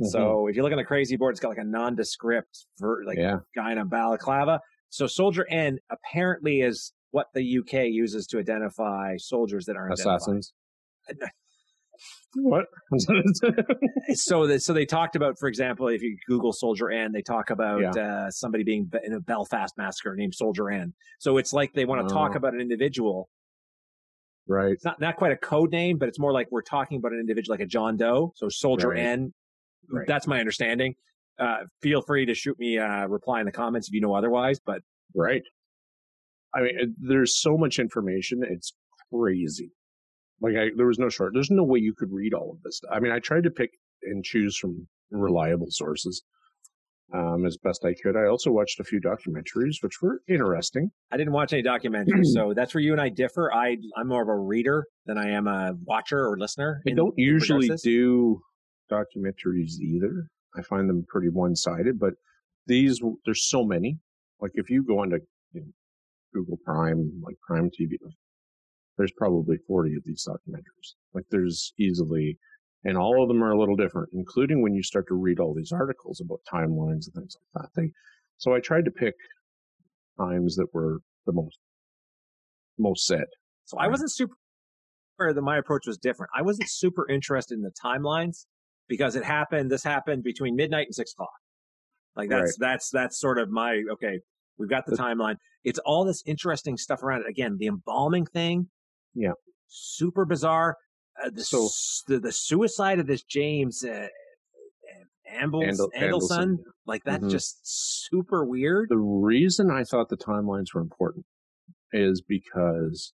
[0.00, 0.06] Mm-hmm.
[0.06, 3.18] So if you look on the crazy board, it's got like a nondescript for like
[3.18, 3.36] yeah.
[3.54, 4.60] guy in a balaclava.
[4.88, 10.52] So Soldier N apparently is what the UK uses to identify soldiers that are assassins.
[12.34, 12.66] What?
[14.14, 17.50] so, the, so they talked about, for example, if you Google Soldier N, they talk
[17.50, 17.90] about yeah.
[17.90, 20.94] uh, somebody being in a Belfast massacre named Soldier N.
[21.18, 22.16] So it's like they want to oh.
[22.16, 23.28] talk about an individual.
[24.48, 24.72] Right.
[24.72, 27.20] It's not not quite a code name, but it's more like we're talking about an
[27.20, 28.32] individual like a John Doe.
[28.36, 28.98] So Soldier right.
[28.98, 29.34] N.
[29.90, 30.06] Right.
[30.06, 30.94] That's my understanding.
[31.38, 34.58] Uh, feel free to shoot me a reply in the comments if you know otherwise.
[34.64, 34.80] But
[35.14, 35.42] right.
[36.54, 38.42] I mean, there's so much information.
[38.48, 38.72] It's
[39.12, 39.70] crazy.
[40.42, 41.32] Like I, there was no short.
[41.32, 42.80] There's no way you could read all of this.
[42.90, 43.70] I mean, I tried to pick
[44.02, 46.22] and choose from reliable sources
[47.14, 48.16] um, as best I could.
[48.16, 50.90] I also watched a few documentaries, which were interesting.
[51.10, 53.52] I didn't watch any documentaries, so that's where you and I differ.
[53.52, 56.82] I I'm more of a reader than I am a watcher or listener.
[56.88, 58.40] I don't usually do
[58.90, 60.26] documentaries either.
[60.56, 62.14] I find them pretty one sided, but
[62.66, 63.98] these there's so many.
[64.40, 65.18] Like if you go onto
[65.52, 65.66] you know,
[66.34, 67.96] Google Prime, like Prime TV,
[68.98, 70.94] there's probably 40 of these documentaries.
[71.14, 72.38] Like there's easily,
[72.84, 75.54] and all of them are a little different, including when you start to read all
[75.54, 77.80] these articles about timelines and things like that.
[77.80, 77.90] They,
[78.38, 79.14] so I tried to pick
[80.18, 81.58] times that were the most,
[82.78, 83.26] most said.
[83.64, 84.34] So I wasn't super,
[85.18, 86.30] or my approach was different.
[86.36, 88.46] I wasn't super interested in the timelines
[88.88, 91.30] because it happened, this happened between midnight and six o'clock.
[92.14, 92.72] Like that's, right.
[92.72, 94.18] that's, that's sort of my, okay,
[94.58, 95.36] We've got the timeline.
[95.64, 97.28] It's all this interesting stuff around it.
[97.28, 98.68] Again, the embalming thing.
[99.14, 99.32] Yeah.
[99.68, 100.76] Super bizarre.
[101.22, 101.68] Uh, the, so,
[102.06, 104.08] the, the suicide of this James uh,
[105.30, 106.56] Ambles, Andel, Andelson,
[106.86, 107.30] like that's mm-hmm.
[107.30, 108.88] just super weird.
[108.88, 111.26] The reason I thought the timelines were important
[111.92, 113.12] is because,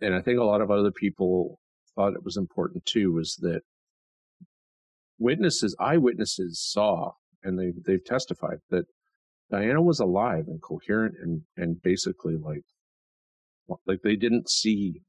[0.00, 1.60] and I think a lot of other people
[1.94, 3.60] thought it was important too, was that
[5.18, 7.12] witnesses, eyewitnesses saw,
[7.42, 8.86] and they they've testified that
[9.50, 12.64] Diana was alive and coherent and, and basically like,
[13.86, 15.02] like they didn't see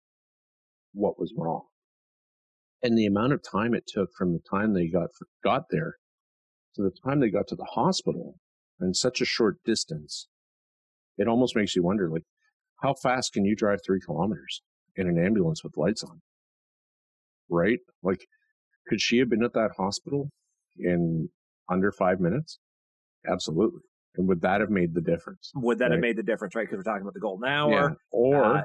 [0.97, 1.63] what was wrong.
[2.83, 5.09] And the amount of time it took from the time they got,
[5.43, 5.95] got there
[6.75, 8.35] to the time they got to the hospital
[8.79, 10.27] in such a short distance,
[11.17, 12.23] it almost makes you wonder, like,
[12.83, 14.61] how fast can you drive three kilometers
[14.95, 16.21] in an ambulance with lights on?
[17.49, 17.79] Right?
[18.03, 18.27] Like,
[18.87, 20.29] could she have been at that hospital
[20.77, 21.29] in
[21.69, 22.59] under five minutes?
[23.29, 23.81] Absolutely.
[24.15, 25.51] And would that have made the difference?
[25.55, 25.91] Would that right?
[25.93, 26.63] have made the difference, right?
[26.63, 27.71] Because we're talking about the golden hour.
[27.71, 27.89] Yeah.
[28.11, 28.61] Or uh,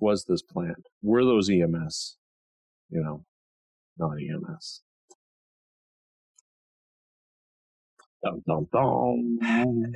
[0.00, 0.86] was this planned?
[1.02, 2.16] Were those EMS,
[2.90, 3.24] you know,
[3.98, 4.82] not EMS?
[8.24, 9.38] Dum, dum, dum.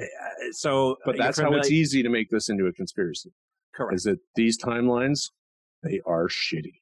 [0.52, 3.32] So, uh, but that's how it's easy to make this into a conspiracy.
[3.74, 3.94] Correct.
[3.94, 5.30] Is that these timelines,
[5.82, 6.80] they are shitty.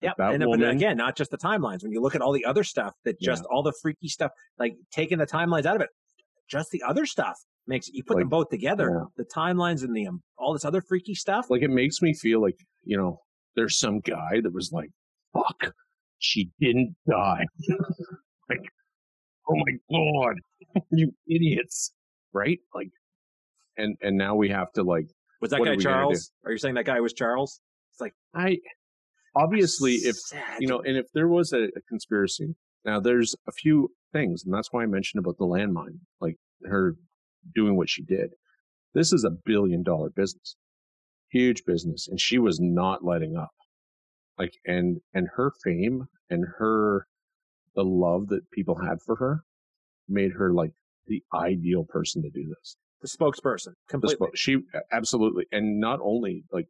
[0.00, 1.82] Yeah, and woman, again, not just the timelines.
[1.82, 3.54] When you look at all the other stuff, that just yeah.
[3.54, 5.88] all the freaky stuff, like taking the timelines out of it,
[6.48, 9.04] just the other stuff makes you put like, them both together yeah.
[9.16, 12.40] the timelines and the um, all this other freaky stuff like it makes me feel
[12.40, 13.18] like you know
[13.56, 14.90] there's some guy that was like
[15.32, 15.72] fuck
[16.24, 17.44] she didn't die.
[18.48, 18.60] like,
[19.48, 21.92] oh my god, you idiots!
[22.32, 22.58] Right?
[22.74, 22.90] Like,
[23.76, 25.06] and and now we have to like.
[25.40, 26.30] Was that guy Charles?
[26.44, 27.60] Are you saying that guy was Charles?
[27.92, 28.58] It's like I
[29.36, 30.16] obviously if
[30.58, 32.54] you know, and if there was a, a conspiracy,
[32.84, 36.96] now there's a few things, and that's why I mentioned about the landmine, like her
[37.54, 38.30] doing what she did.
[38.94, 40.56] This is a billion dollar business,
[41.30, 43.50] huge business, and she was not letting up.
[44.38, 47.06] Like, and and her fame and her
[47.74, 49.42] the love that people had for her
[50.08, 50.70] made her like
[51.06, 52.76] the ideal person to do this.
[53.02, 54.28] the spokesperson The completely.
[54.28, 54.58] spo- she
[54.92, 56.66] absolutely, and not only like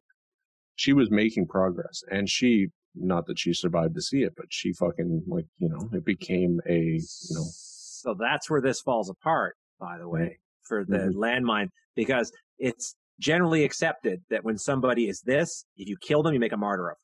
[0.75, 4.73] she was making progress, and she not that she survived to see it, but she
[4.73, 9.55] fucking like you know it became a you know So that's where this falls apart,
[9.79, 10.13] by the mm-hmm.
[10.13, 11.13] way, for the Mhm.
[11.15, 16.39] landmine, because it's generally accepted that when somebody is this, if you kill them, you
[16.39, 16.97] make a martyr of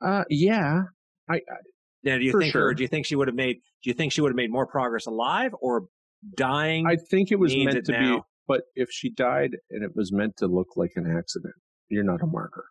[0.00, 0.10] them.
[0.10, 0.82] uh yeah
[1.28, 1.40] I, I
[2.02, 2.74] Now, do you think sure.
[2.74, 3.56] Do you think she would have made?
[3.82, 5.88] Do you think she would have made more progress alive or
[6.36, 6.86] dying?
[6.86, 10.12] I think it was meant it to be, but if she died and it was
[10.12, 11.54] meant to look like an accident,
[11.88, 12.64] you're not a martyr.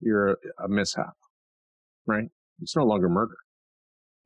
[0.00, 1.14] You're a, a mishap,
[2.06, 2.28] right?
[2.60, 3.36] It's no longer murder.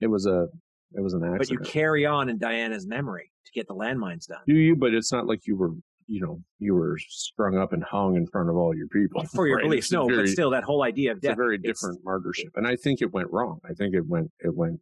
[0.01, 0.49] It was a
[0.93, 1.39] it was an accident.
[1.39, 4.77] but you carry on in Diana's memory to get the landmines done Do you?
[4.77, 5.71] But it's not like you were,
[6.07, 9.47] you know, you were strung up and hung in front of all your people for
[9.47, 9.65] your right?
[9.65, 9.87] beliefs.
[9.87, 11.37] It's No, very, but still, that whole idea of it's a death.
[11.37, 13.61] very different martyrship, and I think it went wrong.
[13.69, 14.81] I think it went, it went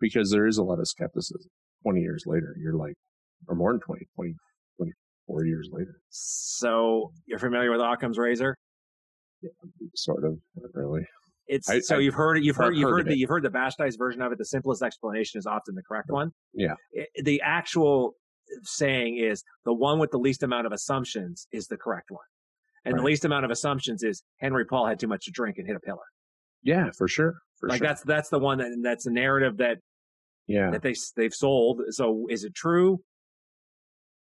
[0.00, 1.50] because there is a lot of skepticism.
[1.82, 2.94] Twenty years later, you're like,
[3.48, 4.34] or more than 20, 20
[4.78, 8.56] 24 years later, So you're familiar with Occam's razor?
[9.42, 9.50] Yeah,
[9.94, 11.06] sort of, not really.
[11.46, 12.44] It's I- so I- you've heard it.
[12.44, 13.18] You've heard I've you've heard heard, the it.
[13.18, 14.38] you've heard the bastardized version of it.
[14.38, 16.30] The simplest explanation is often the correct one.
[16.52, 16.74] Yeah.
[16.98, 18.14] I- the actual
[18.62, 22.24] saying is the one with the least amount of assumptions is the correct one,
[22.84, 25.66] and the least amount of assumptions is Henri Paul had too much to drink and
[25.66, 26.04] hit a pillar.
[26.62, 27.86] Yeah, for sure, for like sure.
[27.88, 29.78] that's that's the one that that's the narrative that
[30.48, 31.80] yeah, that they they've sold.
[31.90, 33.00] So is it true?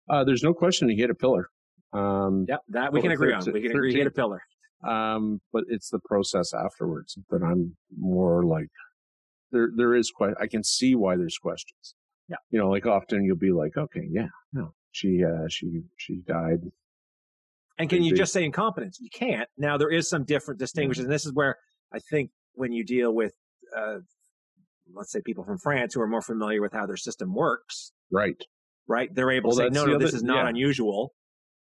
[0.09, 1.49] uh, there's no question he hit a pillar.
[1.93, 3.43] Um, Yep, that we can agree on.
[3.51, 4.41] We can agree he hit a pillar.
[4.87, 8.67] Um, but it's the process afterwards that I'm more like
[9.51, 9.69] there.
[9.75, 10.33] There is quite.
[10.39, 11.95] I can see why there's questions.
[12.27, 12.37] Yeah.
[12.49, 16.61] you know, like often you'll be like, okay, yeah, no, she, uh, she, she died.
[17.77, 18.97] And can you just say incompetence?
[18.99, 19.47] You can't.
[19.59, 21.55] Now there is some different distinguishes, and this is where
[21.93, 23.33] I think when you deal with,
[23.77, 23.97] uh,
[24.91, 28.41] let's say, people from France who are more familiar with how their system works, Right.
[28.87, 29.13] right?
[29.13, 30.49] They're able Well, to say, no, no, this is not yeah.
[30.49, 31.13] unusual.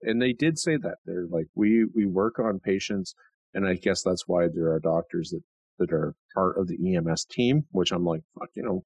[0.02, 3.16] And they did say that they're like, we, we work on patients.
[3.54, 5.42] And I guess that's why there are doctors that,
[5.80, 8.84] that are part of the EMS team, which I'm like, fuck, you know,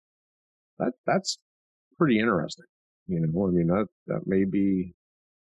[0.80, 1.38] that, that's
[1.97, 2.66] pretty interesting.
[3.07, 4.93] You know, I mean, that, that may be,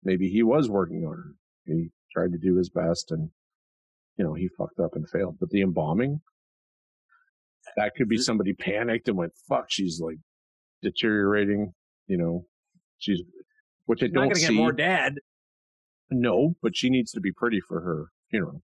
[0.04, 1.34] maybe he was working on her.
[1.66, 3.30] He tried to do his best and,
[4.16, 5.36] you know, he fucked up and failed.
[5.40, 6.20] But the embalming,
[7.76, 10.18] that could be somebody panicked and went, fuck, she's like
[10.82, 11.72] deteriorating,
[12.06, 12.46] you know,
[12.98, 13.20] she's,
[13.86, 14.54] which I don't see.
[14.54, 15.14] more dead.
[16.10, 18.62] No, but she needs to be pretty for her funeral.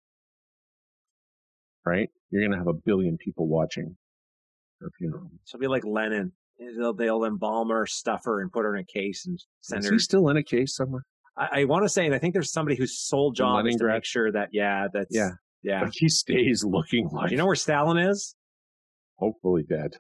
[1.86, 2.10] Right?
[2.30, 3.96] You're going to have a billion people watching
[4.82, 5.30] her funeral.
[5.46, 6.34] She'll be like Lennon.
[6.78, 9.86] They'll, they'll embalm her, stuff her, and put her in a case and send Is
[9.88, 9.94] her.
[9.94, 11.04] he still in a case somewhere?
[11.38, 13.86] I, I want to say, and I think there's somebody whose sole job is to
[13.88, 15.30] make sure that, yeah, that's, Yeah.
[15.64, 15.84] yeah.
[15.84, 18.36] Like he stays looking like you know where Stalin is?
[19.16, 19.92] hopefully dead.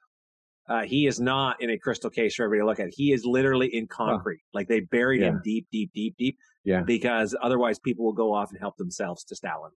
[0.69, 2.93] Uh, he is not in a crystal case for everybody to look at.
[2.95, 4.39] He is literally in concrete.
[4.53, 6.37] Like they buried him deep, deep, deep, deep.
[6.63, 6.81] Yeah.
[6.85, 9.71] Because otherwise people will go off and help themselves to Stalin.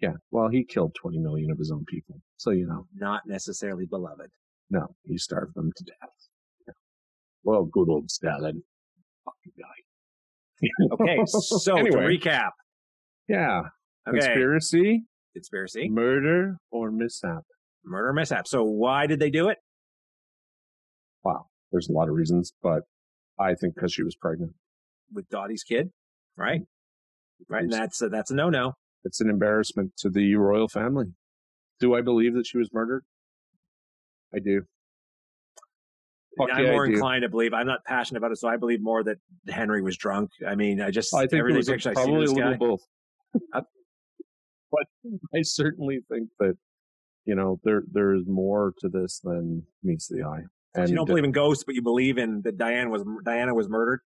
[0.00, 0.12] Yeah.
[0.30, 2.20] Well, he killed 20 million of his own people.
[2.36, 4.30] So, you know, Not necessarily beloved.
[4.70, 6.10] no, he starved them to death.
[6.66, 6.74] Yeah.
[7.42, 8.62] Well, good old Stalin.
[9.24, 9.64] Fucking guy.
[10.92, 12.50] Okay, so to recap.
[13.28, 13.60] Yeah.
[14.08, 17.44] Okay, Conspiracy, conspiracy, murder, or mishap.
[17.84, 18.48] murder, mishap.
[18.48, 19.58] So why did they do it?
[21.24, 21.46] Wow.
[21.70, 22.82] There's a lot of reasons, but
[23.38, 24.52] I think because she was pregnant.
[25.12, 25.90] With Dodi's kid,
[26.38, 26.62] right?
[27.48, 28.74] Right, and that's a, that's a no no.
[29.04, 31.06] It's an embarrassment to the royal family.
[31.80, 33.04] Do I believe that she was murdered?
[34.34, 34.62] I do.
[36.36, 37.52] Fuck I'm yeah, more inclined to believe.
[37.52, 39.18] I'm not passionate about it, so I believe more that
[39.48, 40.30] Henri was drunk.
[40.46, 42.50] I mean, I just I think everything was picture I see probably a this little
[42.50, 42.56] guy.
[42.56, 42.80] both.
[43.52, 43.60] Uh,
[44.70, 44.84] but
[45.34, 46.56] I certainly think that
[47.24, 50.42] you know there there is more to this than meets the eye.
[50.74, 53.68] And you don't believe in ghosts, but you believe in that Diane was Diana was
[53.68, 54.00] murdered.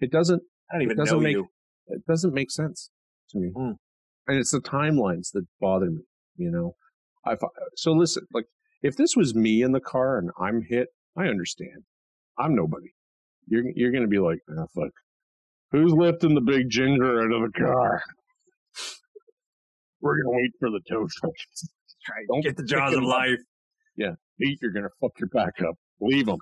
[0.00, 1.46] It doesn't I don't even doesn't know make- you.
[1.88, 2.90] it doesn't make sense
[3.30, 3.50] to me.
[3.56, 3.72] Hmm.
[4.28, 6.02] And it's the timelines that bother me.
[6.36, 6.74] You know,
[7.24, 7.36] I
[7.76, 8.26] so listen.
[8.32, 8.46] Like
[8.82, 11.84] if this was me in the car and I'm hit, I understand.
[12.38, 12.88] I'm nobody.
[13.48, 14.90] You're you're gonna be like, ah, fuck.
[15.72, 18.02] Who's lifting the big ginger out of the car?
[20.00, 21.32] We're gonna wait for the tow truck.
[22.28, 23.38] Don't Get the jaws of life.
[23.98, 24.16] life.
[24.40, 25.76] Pete, you're gonna fuck your back up.
[26.00, 26.36] Leave him.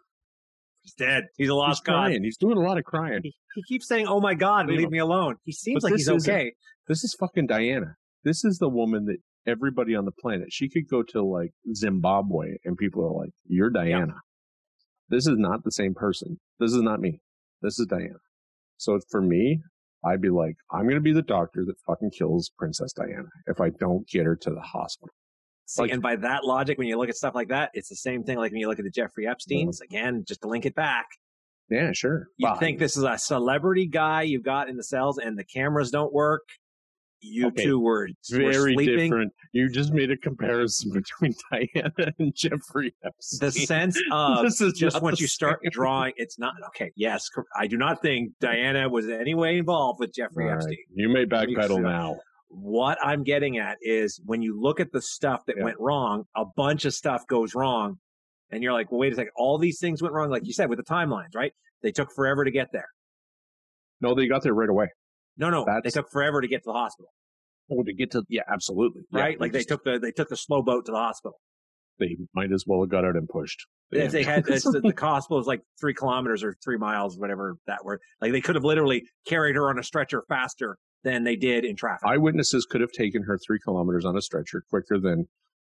[0.85, 1.25] He's dead.
[1.37, 1.93] He's a He's lost cause.
[1.93, 2.23] crying.
[2.23, 3.21] He's doing a lot of crying.
[3.23, 6.09] He, he keeps saying, "Oh my God, Leave me alone." He seems But like he's
[6.09, 6.53] okay.
[6.87, 7.97] This is fucking Diana.
[8.23, 9.17] This is the woman that
[9.47, 10.49] everybody on the planet.
[10.53, 14.15] She could go to like Zimbabwe and people are like, "You're Diana."
[15.09, 16.39] This is not the same person.
[16.59, 17.21] This is not me.
[17.63, 18.19] This is Diana.
[18.77, 19.61] So for me,
[20.05, 23.61] I'd be like, I'm going to be the doctor that fucking kills Princess Diana if
[23.61, 25.15] I don't get her to the hospital.
[25.67, 27.97] See, Like- and by that logic, when you look at stuff like that, it's the
[27.97, 28.37] same thing.
[28.39, 29.95] Like when you look at the Jeffrey Epstein's, mm-hmm.
[29.95, 31.07] again, just to link it back,
[31.71, 32.27] Yeah, sure.
[32.37, 35.91] you think this is a celebrity guy you've got in the cells, and the cameras
[35.91, 36.43] don't work.
[37.27, 37.65] You Okay.
[37.65, 38.99] two were, were very sleeping.
[39.09, 39.33] different.
[39.53, 43.49] You just made a comparison between Diana and Jeffrey Epstein.
[43.49, 45.71] The sense of This is just once you start same.
[45.73, 46.93] drawing, it's not okay.
[46.97, 50.57] Yes, I do not think Diana was in any way involved with Jeffrey right.
[50.57, 50.77] Epstein.
[50.93, 52.19] You may backpedal now.
[52.55, 55.65] What I'm getting at is when you look at the stuff that Yeah.
[55.65, 57.99] went wrong, a bunch of stuff goes wrong,
[58.51, 60.69] and you're like, well, wait a second, all these things went wrong, like you said,
[60.69, 61.53] with the timelines, right?
[61.83, 62.89] They took forever to get there.
[64.01, 64.89] No, they got there right away.
[65.37, 67.13] No, no, they took forever to get to the hospital,
[67.71, 69.03] Oh, to get to yeah, absolutely.
[69.11, 69.41] Yeah, right?
[69.41, 71.41] like they just- took the they took the slow boat to the hospital.
[71.99, 73.67] they might as well have got out and pushed.
[73.91, 77.85] If they had the, the hospital was like three kilometers or three miles, whatever that
[77.85, 81.65] were, like they could have literally carried her on a stretcher faster than they did
[81.65, 82.07] in traffic.
[82.09, 85.29] eyewitnesses could have taken her three kilometers on a stretcher quicker than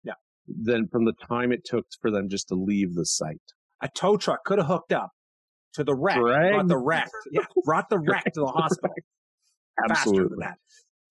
[0.04, 0.14] Yeah.
[0.46, 3.42] than from the time it took for them just to leave the site.
[3.82, 5.10] a tow truck could have hooked up
[5.74, 9.04] to the wreck, brought the wreck, yeah, brought the wreck to the hospital faster
[9.76, 10.36] than Absolutely.
[10.40, 10.58] that.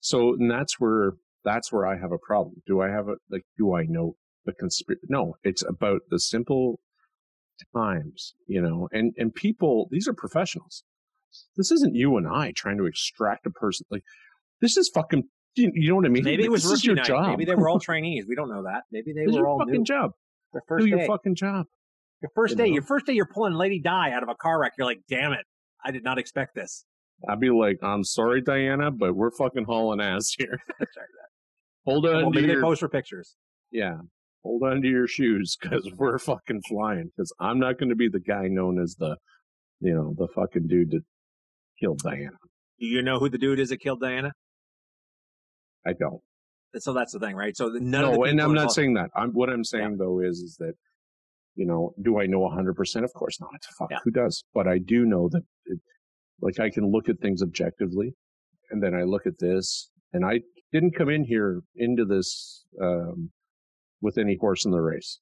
[0.00, 1.12] So and that's where
[1.44, 2.56] that's where I have a problem.
[2.66, 3.44] Do I have a like?
[3.56, 5.06] Do I know the conspiracy?
[5.08, 6.80] No, it's about the simple
[7.74, 8.88] times, you know.
[8.92, 10.82] And and people, these are professionals.
[11.56, 13.86] This isn't you and I trying to extract a person.
[13.90, 14.02] Like
[14.60, 15.24] this is fucking.
[15.54, 16.24] You you know what I mean?
[16.24, 17.06] Maybe it was this is your night.
[17.06, 17.28] job.
[17.30, 18.26] Maybe they were all trainees.
[18.28, 18.82] We don't know that.
[18.92, 19.84] Maybe they were your all fucking new.
[19.84, 20.10] job.
[20.52, 21.06] Their first Do your day.
[21.06, 21.66] fucking job.
[22.20, 22.68] your first you day.
[22.68, 22.74] know?
[22.74, 23.12] Your first day.
[23.14, 24.72] You're pulling Lady Di out of a car wreck.
[24.76, 25.46] You're like, damn it!
[25.84, 26.84] I did not expect this.
[27.28, 30.58] I'd be like, I'm sorry, Diana, but we're fucking hauling ass here.
[31.86, 33.36] Hold on Well, maybe they your pose for pictures.
[33.70, 33.96] yeah.
[34.42, 37.10] Hold on to your shoes because we're fucking flying.
[37.16, 39.16] Because I'm not going to be the guy known as the,
[39.80, 41.02] you know, the fucking dude that
[41.80, 42.30] killed Diana.
[42.78, 44.32] Do you know who the dude is that killed Diana?
[45.86, 46.20] I don't.
[46.78, 47.56] So that's the thing, right?
[47.56, 49.10] So none of the No, and I'm not involved- saying that.
[49.16, 50.74] I'm what I'm saying though is is that,
[51.54, 52.74] you know, do I know 100?
[52.74, 53.64] percent Of course not.
[53.78, 53.98] Fuck, Yeah.
[54.04, 54.44] who does?
[54.52, 55.80] But I do know that, it,
[56.42, 58.14] like, I can look at things objectively,
[58.70, 63.30] and then I look at this, and I didn't come in here into this um,
[64.02, 65.18] with any horse in the race.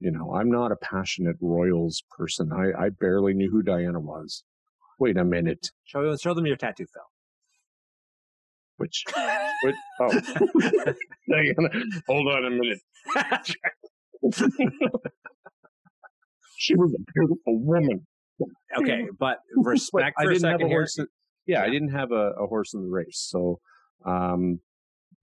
[0.00, 2.50] You know, I'm not a passionate Royals person.
[2.52, 4.44] I, I barely knew who Diana was.
[5.00, 5.70] Wait a minute.
[5.84, 7.02] show show them your tattoo, Phil.
[8.76, 9.04] Which,
[9.64, 10.10] which oh,
[12.06, 12.80] hold on a minute.
[16.56, 18.06] She was a beautiful woman.
[18.78, 20.78] okay, but But respect I for a didn't have second a here.
[20.80, 20.98] horse.
[20.98, 21.06] in-
[21.46, 23.16] yeah, I didn't have a, a horse in the race.
[23.30, 23.60] So,
[24.04, 24.60] um,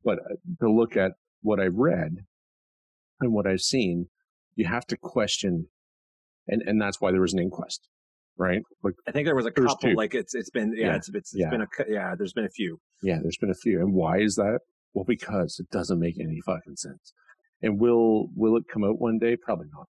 [0.04, 1.12] but uh, to look at
[1.44, 2.26] what I've read
[3.22, 4.10] and what I've seen,
[4.56, 5.68] you have to question,
[6.48, 7.88] and and that's why there was an inquest,
[8.38, 8.62] right?
[8.84, 9.76] Like, I think there was a couple.
[9.78, 9.94] two.
[9.94, 10.96] Like it's it's been yeah, Yeah.
[10.96, 11.50] it's it's, it's Yeah.
[11.50, 12.16] been a yeah.
[12.18, 12.80] There's been a few.
[13.04, 14.60] yeah, there's been a few, and why is that?
[14.94, 17.14] Well, because it doesn't make any fucking sense.
[17.62, 19.36] And will will it come out one day?
[19.36, 19.88] Probably not.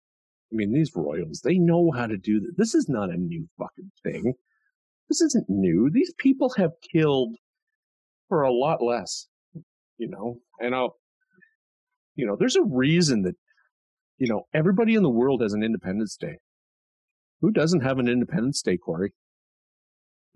[0.53, 2.51] I mean, these royals, they know how to do this.
[2.57, 4.35] This is not a new fucking thing.
[5.09, 5.89] This isn't new.
[5.93, 7.37] These people have killed
[8.29, 9.29] for a lot less,
[9.99, 10.37] you know.
[10.61, 10.97] And I'll,
[12.17, 13.35] you know, there's a reason that,
[14.19, 16.37] you know, everybody in the world has an Independence Day.
[17.43, 19.13] Who doesn't have an Independence Day, Corey?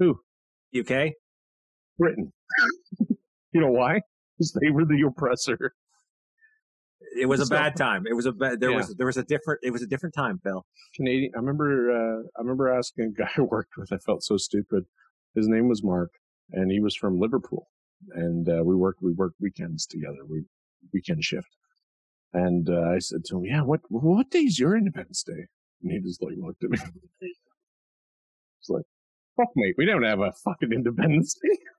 [0.00, 0.20] Who?
[0.78, 1.12] UK.
[1.98, 2.32] Britain.
[3.52, 4.00] you know why?
[4.36, 5.72] Because they were the oppressor.
[7.18, 8.06] It was a bad time.
[8.06, 8.60] It was a bad.
[8.60, 8.78] There Yeah.
[8.78, 9.60] was there was a different.
[9.62, 10.66] It was a different time, Phil.
[10.94, 11.32] Canadian.
[11.34, 11.90] I remember.
[11.90, 13.92] Uh, I remember asking a guy I worked with.
[13.92, 14.84] I felt so stupid.
[15.34, 16.10] His name was Mark,
[16.52, 17.68] and he was from Liverpool.
[18.12, 19.00] And uh, we worked.
[19.00, 20.26] We worked weekends together.
[20.28, 20.44] We
[20.92, 21.56] weekend shift.
[22.34, 25.46] And uh, I said to him, "Yeah, what what day is your Independence Day?"
[25.82, 26.78] And he just like looked at me.
[28.58, 28.84] It's like,
[29.36, 31.36] "Fuck, mate, we don't have a fucking Independence.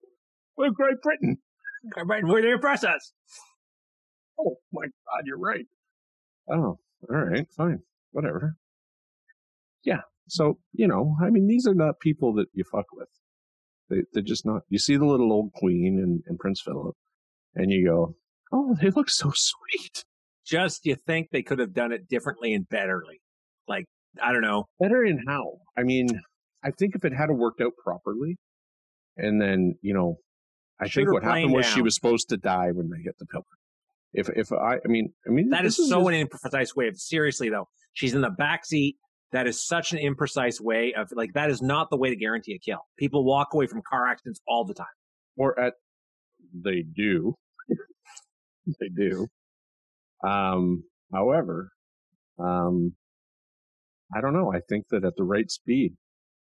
[0.58, 1.38] We're Great Britain."
[2.06, 3.12] Right, where they oppress us.
[4.40, 5.66] Oh my God, you're right.
[6.50, 6.80] Oh,
[7.10, 7.80] all right, fine,
[8.12, 8.56] whatever.
[9.84, 10.02] Yeah.
[10.28, 13.10] So you know, I mean, these are not people that you fuck with.
[13.90, 14.62] They they're just not.
[14.70, 16.96] You see the little old queen and, and Prince Philip,
[17.56, 18.16] and you go,
[18.52, 20.04] oh, they look so sweet.
[20.46, 23.20] Just you think they could have done it differently and betterly.
[23.68, 23.86] Like
[24.22, 24.66] I don't know.
[24.80, 25.60] Better in how?
[25.78, 26.08] I mean,
[26.64, 28.38] I think if it had worked out properly,
[29.18, 30.18] and then you know,
[30.80, 33.26] I Shoot think what happened was she was supposed to die when they hit the
[33.26, 33.44] pillar.
[34.14, 36.98] If if I, I mean, I mean, That is so just- an imprecise way of
[37.00, 37.68] seriously though.
[37.94, 38.96] She's in the back seat.
[39.34, 42.54] That is such an imprecise way of like that is not the way to guarantee
[42.54, 42.80] a kill.
[42.98, 44.88] People walk away from car accidents all the time.
[45.36, 45.74] or at
[46.54, 47.36] they do
[48.80, 49.28] they do
[50.26, 50.84] um
[51.14, 51.72] however
[52.40, 52.96] um
[54.16, 55.94] i don't know i think that at the right speed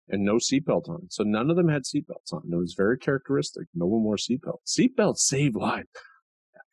[0.10, 3.68] and no seatbelt on so none of them had seatbelts on it was very characteristic
[3.74, 5.88] no one wore seatbelts seatbelts save lives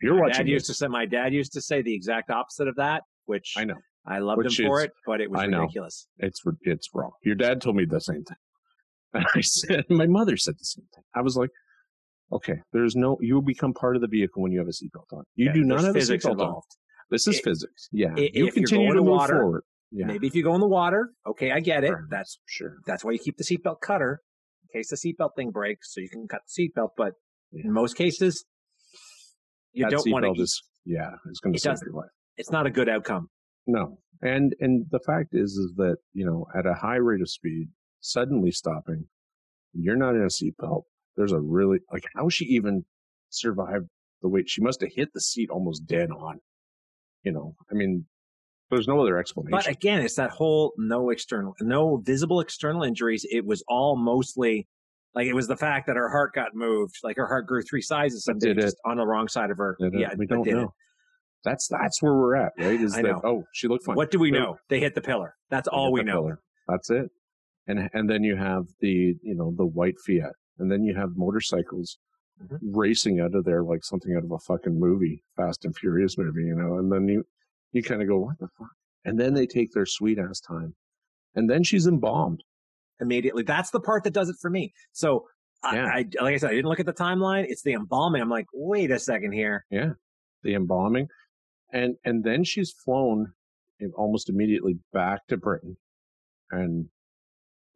[0.02, 2.68] you're my watching dad used to say my dad used to say the exact opposite
[2.68, 3.74] of that, which i know
[4.08, 5.62] I loved Which him for it, but it was I know.
[5.62, 6.06] ridiculous.
[6.18, 8.36] it's it's wrong your dad told me the same thing
[9.14, 11.50] and i said my mother said the same thing i was like
[12.32, 15.24] okay there's no you become part of the vehicle when you have a seatbelt on
[15.34, 16.60] you Yeah, do not have a seatbelt on.
[17.10, 17.88] This is I- physics.
[17.92, 18.14] Yeah.
[18.16, 19.62] i- you continue to to move water, forward.
[19.90, 20.06] Yeah.
[20.06, 21.88] Maybe if you go in the water, okay, I get it.
[21.88, 22.06] Sure.
[22.10, 22.76] That's Sure.
[22.86, 24.20] that's why you keep the seatbelt cutter
[24.64, 26.90] in case the seatbelt thing breaks, so you can cut the seatbelt.
[26.96, 27.12] But
[27.52, 27.62] Yeah.
[27.66, 28.44] in most cases,
[29.72, 30.42] you That don't want to.
[30.42, 32.10] is yeah, it's going to save your life.
[32.36, 33.28] It's not a good outcome.
[33.66, 33.98] No.
[34.22, 37.68] And and the fact is is that, you know, at a high rate of speed,
[38.00, 39.08] suddenly stopping,
[39.72, 40.84] you're not in a seatbelt.
[41.16, 42.84] There's a really like how she even
[43.28, 43.88] survived
[44.22, 44.48] the weight.
[44.48, 46.40] She must have hit the seat almost dead on.
[47.22, 48.06] You know, I mean,
[48.70, 49.52] there's no other explanation.
[49.52, 53.24] But again, it's that whole no external, no visible external injuries.
[53.30, 54.66] It was all mostly
[55.14, 57.80] like it was the fact that her heart got moved, like her heart grew three
[57.82, 59.76] sizes someday just on the wrong side of her.
[59.80, 60.00] Did it?
[60.00, 60.56] Yeah, we but don't did it?
[60.56, 60.74] know.
[61.44, 62.80] That's that's where we're at, right?
[62.80, 63.20] Is I that know.
[63.24, 63.94] oh, she looked fine.
[63.96, 64.56] What do we There- know?
[64.68, 65.34] They hit the pillar.
[65.48, 66.22] That's all we know.
[66.22, 66.40] pillar.
[66.68, 67.10] That's it.
[67.68, 71.10] And and then you have the you know the white Fiat, and then you have
[71.16, 71.98] motorcycles
[72.42, 72.58] Mhm.
[72.74, 76.42] racing out of there like something out of a fucking movie, Fast and Furious movie,
[76.44, 76.78] you know.
[76.78, 77.24] And then you
[77.76, 78.68] you kind of go, what the fuck?
[79.04, 80.74] And then they take their sweet ass time,
[81.34, 82.42] and then she's embalmed.
[83.00, 83.42] immediately.
[83.42, 84.72] That's the part that does it for me.
[84.92, 85.26] So,
[85.72, 85.86] Yeah.
[85.86, 87.44] I, I, like I said, I didn't look at the timeline.
[87.46, 88.22] It's the embalming.
[88.22, 89.64] I'm like, wait a second here.
[89.70, 89.90] Yeah,
[90.42, 91.08] the embalming,
[91.72, 93.32] and and then she's flown
[93.94, 95.76] almost immediately back to Britain,
[96.50, 96.86] and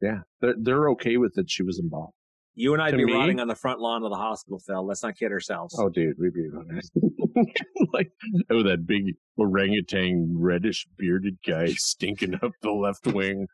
[0.00, 1.50] yeah, they're they're okay with it.
[1.50, 2.12] She was embalmed.
[2.54, 4.84] You and I'd be me- rotting on the front lawn of the hospital, Phil.
[4.84, 5.76] Let's not kid ourselves.
[5.78, 6.48] Oh, dude, we'd be
[7.92, 8.10] like,
[8.50, 13.46] oh, that big orangutan, reddish bearded guy stinking up the left wing.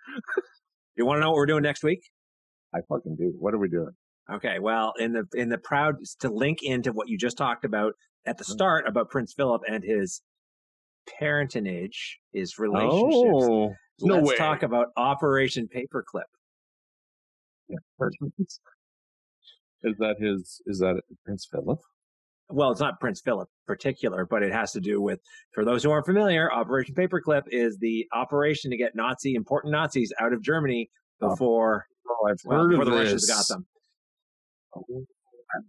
[0.96, 2.00] You want to know what we're doing next week?
[2.74, 3.34] I fucking do.
[3.38, 3.90] What are we doing?
[4.32, 4.58] Okay.
[4.58, 7.92] Well, in the in the proud to link into what you just talked about
[8.24, 8.52] at the mm-hmm.
[8.52, 10.22] start about Prince Philip and his
[11.18, 13.14] parentage, his relationships.
[13.14, 14.36] Oh, no Let's way.
[14.36, 16.22] talk about Operation Paperclip.
[19.86, 20.60] Is that his?
[20.66, 21.80] Is that Prince Philip?
[22.48, 25.18] well, it's not Prince Philip particular, but it has to do with,
[25.52, 30.12] for those who aren't familiar, Operation Paperclip is the operation to get Nazi, important Nazis
[30.20, 30.88] out of Germany
[31.22, 33.00] Oh, before, Oh, I've well, before the this.
[33.00, 33.66] Russians got them.
[34.76, 34.84] Oh,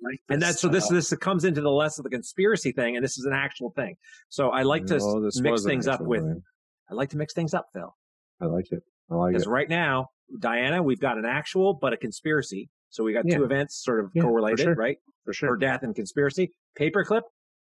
[0.03, 3.03] like And that's, so this, this comes into the less of the conspiracy thing, and
[3.03, 3.95] this is an actual thing.
[4.29, 6.43] So I like to mix things up with, thing.
[6.91, 7.95] I like to mix things up, Phil.
[8.41, 8.83] I like it.
[9.09, 9.33] I like it.
[9.33, 12.69] Because right now, Diana, we've got an actual, but a conspiracy.
[12.89, 13.37] So we got Yeah.
[13.37, 14.75] two events sort of Yeah, for correlated, sure.
[14.75, 14.97] right?
[15.25, 15.49] For sure.
[15.49, 16.51] Her death and conspiracy.
[16.79, 17.23] Paperclip,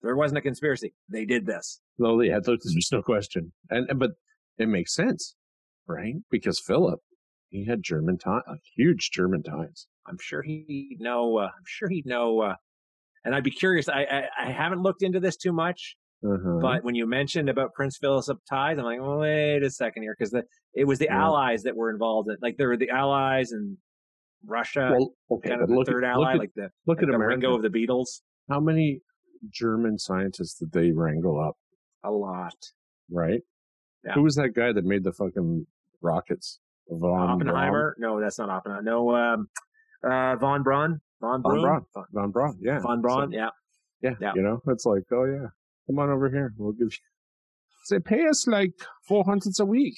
[0.01, 0.93] there wasn't a conspiracy.
[1.09, 1.81] They did this.
[1.97, 3.53] No, yeah, there's there's no question.
[3.69, 4.11] And, and but
[4.57, 5.35] it makes sense,
[5.87, 6.15] right?
[6.29, 6.99] Because Philip,
[7.49, 8.41] he had German ties,
[8.75, 9.87] huge German ties.
[10.05, 11.37] I'm sure he'd know.
[11.37, 12.41] Uh, I'm sure he'd know.
[12.41, 12.55] Uh,
[13.23, 13.87] and I'd be curious.
[13.89, 16.59] I, I I haven't looked into this too much, Uh-huh.
[16.61, 20.15] but when you mentioned about Prince Philip ties, I'm like, well, wait a second here,
[20.17, 20.33] because
[20.73, 21.23] it was the Yeah.
[21.23, 22.29] Allies that were involved.
[22.29, 23.77] In, like there were the Allies and
[24.45, 27.03] Russia, well, okay, kind of the look, third at, ally, at, like the, look like
[27.03, 27.35] at the America.
[27.47, 28.21] Ringo of the Beatles.
[28.49, 29.01] How many
[29.49, 31.57] German scientists did they wrangle up?
[32.03, 32.55] A lot.
[33.11, 33.41] Right?
[34.05, 34.13] Yeah.
[34.13, 35.65] Who was that guy that made the fucking
[36.01, 36.59] rockets?
[36.89, 37.95] Von Oppenheimer?
[37.99, 38.83] No, that's not Oppenheimer.
[38.83, 39.49] No, um,
[40.03, 41.01] uh, von Braun.
[41.19, 41.61] Von Von Braun.
[41.61, 41.85] Braun.
[41.93, 42.57] Von, Von Braun.
[42.61, 42.79] Yeah.
[42.79, 43.31] von Braun.
[43.31, 43.49] So- yeah.
[44.01, 44.11] yeah.
[44.21, 44.31] Yeah.
[44.35, 45.47] You know, it's like, oh yeah,
[45.87, 46.53] come on over here.
[46.57, 46.97] We'll give you.
[47.89, 48.73] They pay us like
[49.07, 49.95] four hundreds a week.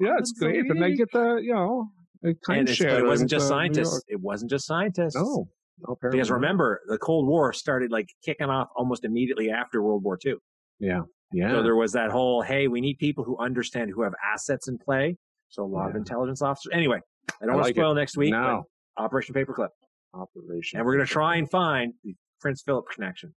[0.00, 1.88] Yeah, it's great, and I get the you know
[2.26, 4.02] a kind And it's, but it wasn't just uh, scientists.
[4.08, 5.14] It wasn't just scientists.
[5.16, 5.48] No,
[5.86, 10.18] no Because remember, the Cold War started like kicking off almost immediately after World War
[10.24, 10.34] II.
[10.78, 11.50] Yeah, yeah.
[11.50, 14.78] So there was that whole, hey, we need people who understand, who have assets in
[14.78, 15.16] play.
[15.48, 16.72] So a lot of intelligence officers.
[16.74, 16.98] Anyway,
[17.40, 18.32] I don't I want like to spoil next week.
[18.32, 18.64] no
[18.98, 19.68] Operation Paperclip.
[20.14, 23.34] operation, And we're going to try and find the Prince Philip connection.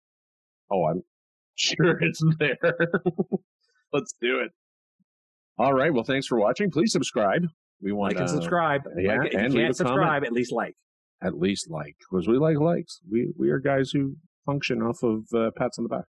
[0.70, 1.02] Oh, I'm
[1.56, 2.56] sure it's there.
[3.92, 4.52] Let's do it.
[5.58, 5.92] All right.
[5.92, 6.70] Well, thanks for watching.
[6.70, 7.46] Please subscribe.
[7.82, 8.82] We want Like and uh, subscribe.
[8.96, 9.76] yeah, Like, if and can't a comment.
[9.76, 10.74] subscribe, at least like.
[11.22, 13.00] at least like because we like likes.
[13.10, 14.16] We we are guys who
[14.46, 16.04] function off of uh, pats on the back.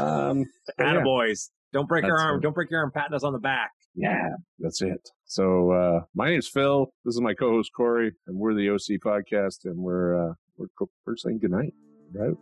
[0.00, 0.44] Um,
[0.76, 0.94] but yeah.
[0.94, 1.50] Attaboys.
[1.72, 2.38] Don't break your That's arm.
[2.38, 2.42] it.
[2.42, 3.70] Don't break your arm patting us on the back.
[3.96, 5.00] Yeah, that's it.
[5.24, 6.86] So uh my name's Phil.
[7.04, 10.90] This is my co-host Corey, and we're the OC podcast, and we're uh we're, co-
[11.06, 11.72] we're saying goodnight.
[12.12, 12.34] Right?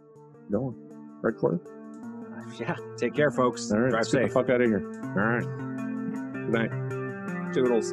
[0.51, 0.74] Going.
[1.23, 1.59] Right, Corey?
[2.59, 3.70] yeah, take care, folks.
[3.70, 4.83] All right, Drive let's get the fuck out of here.
[5.03, 5.45] All right.
[6.51, 7.53] Good night.
[7.55, 7.93] Toodles.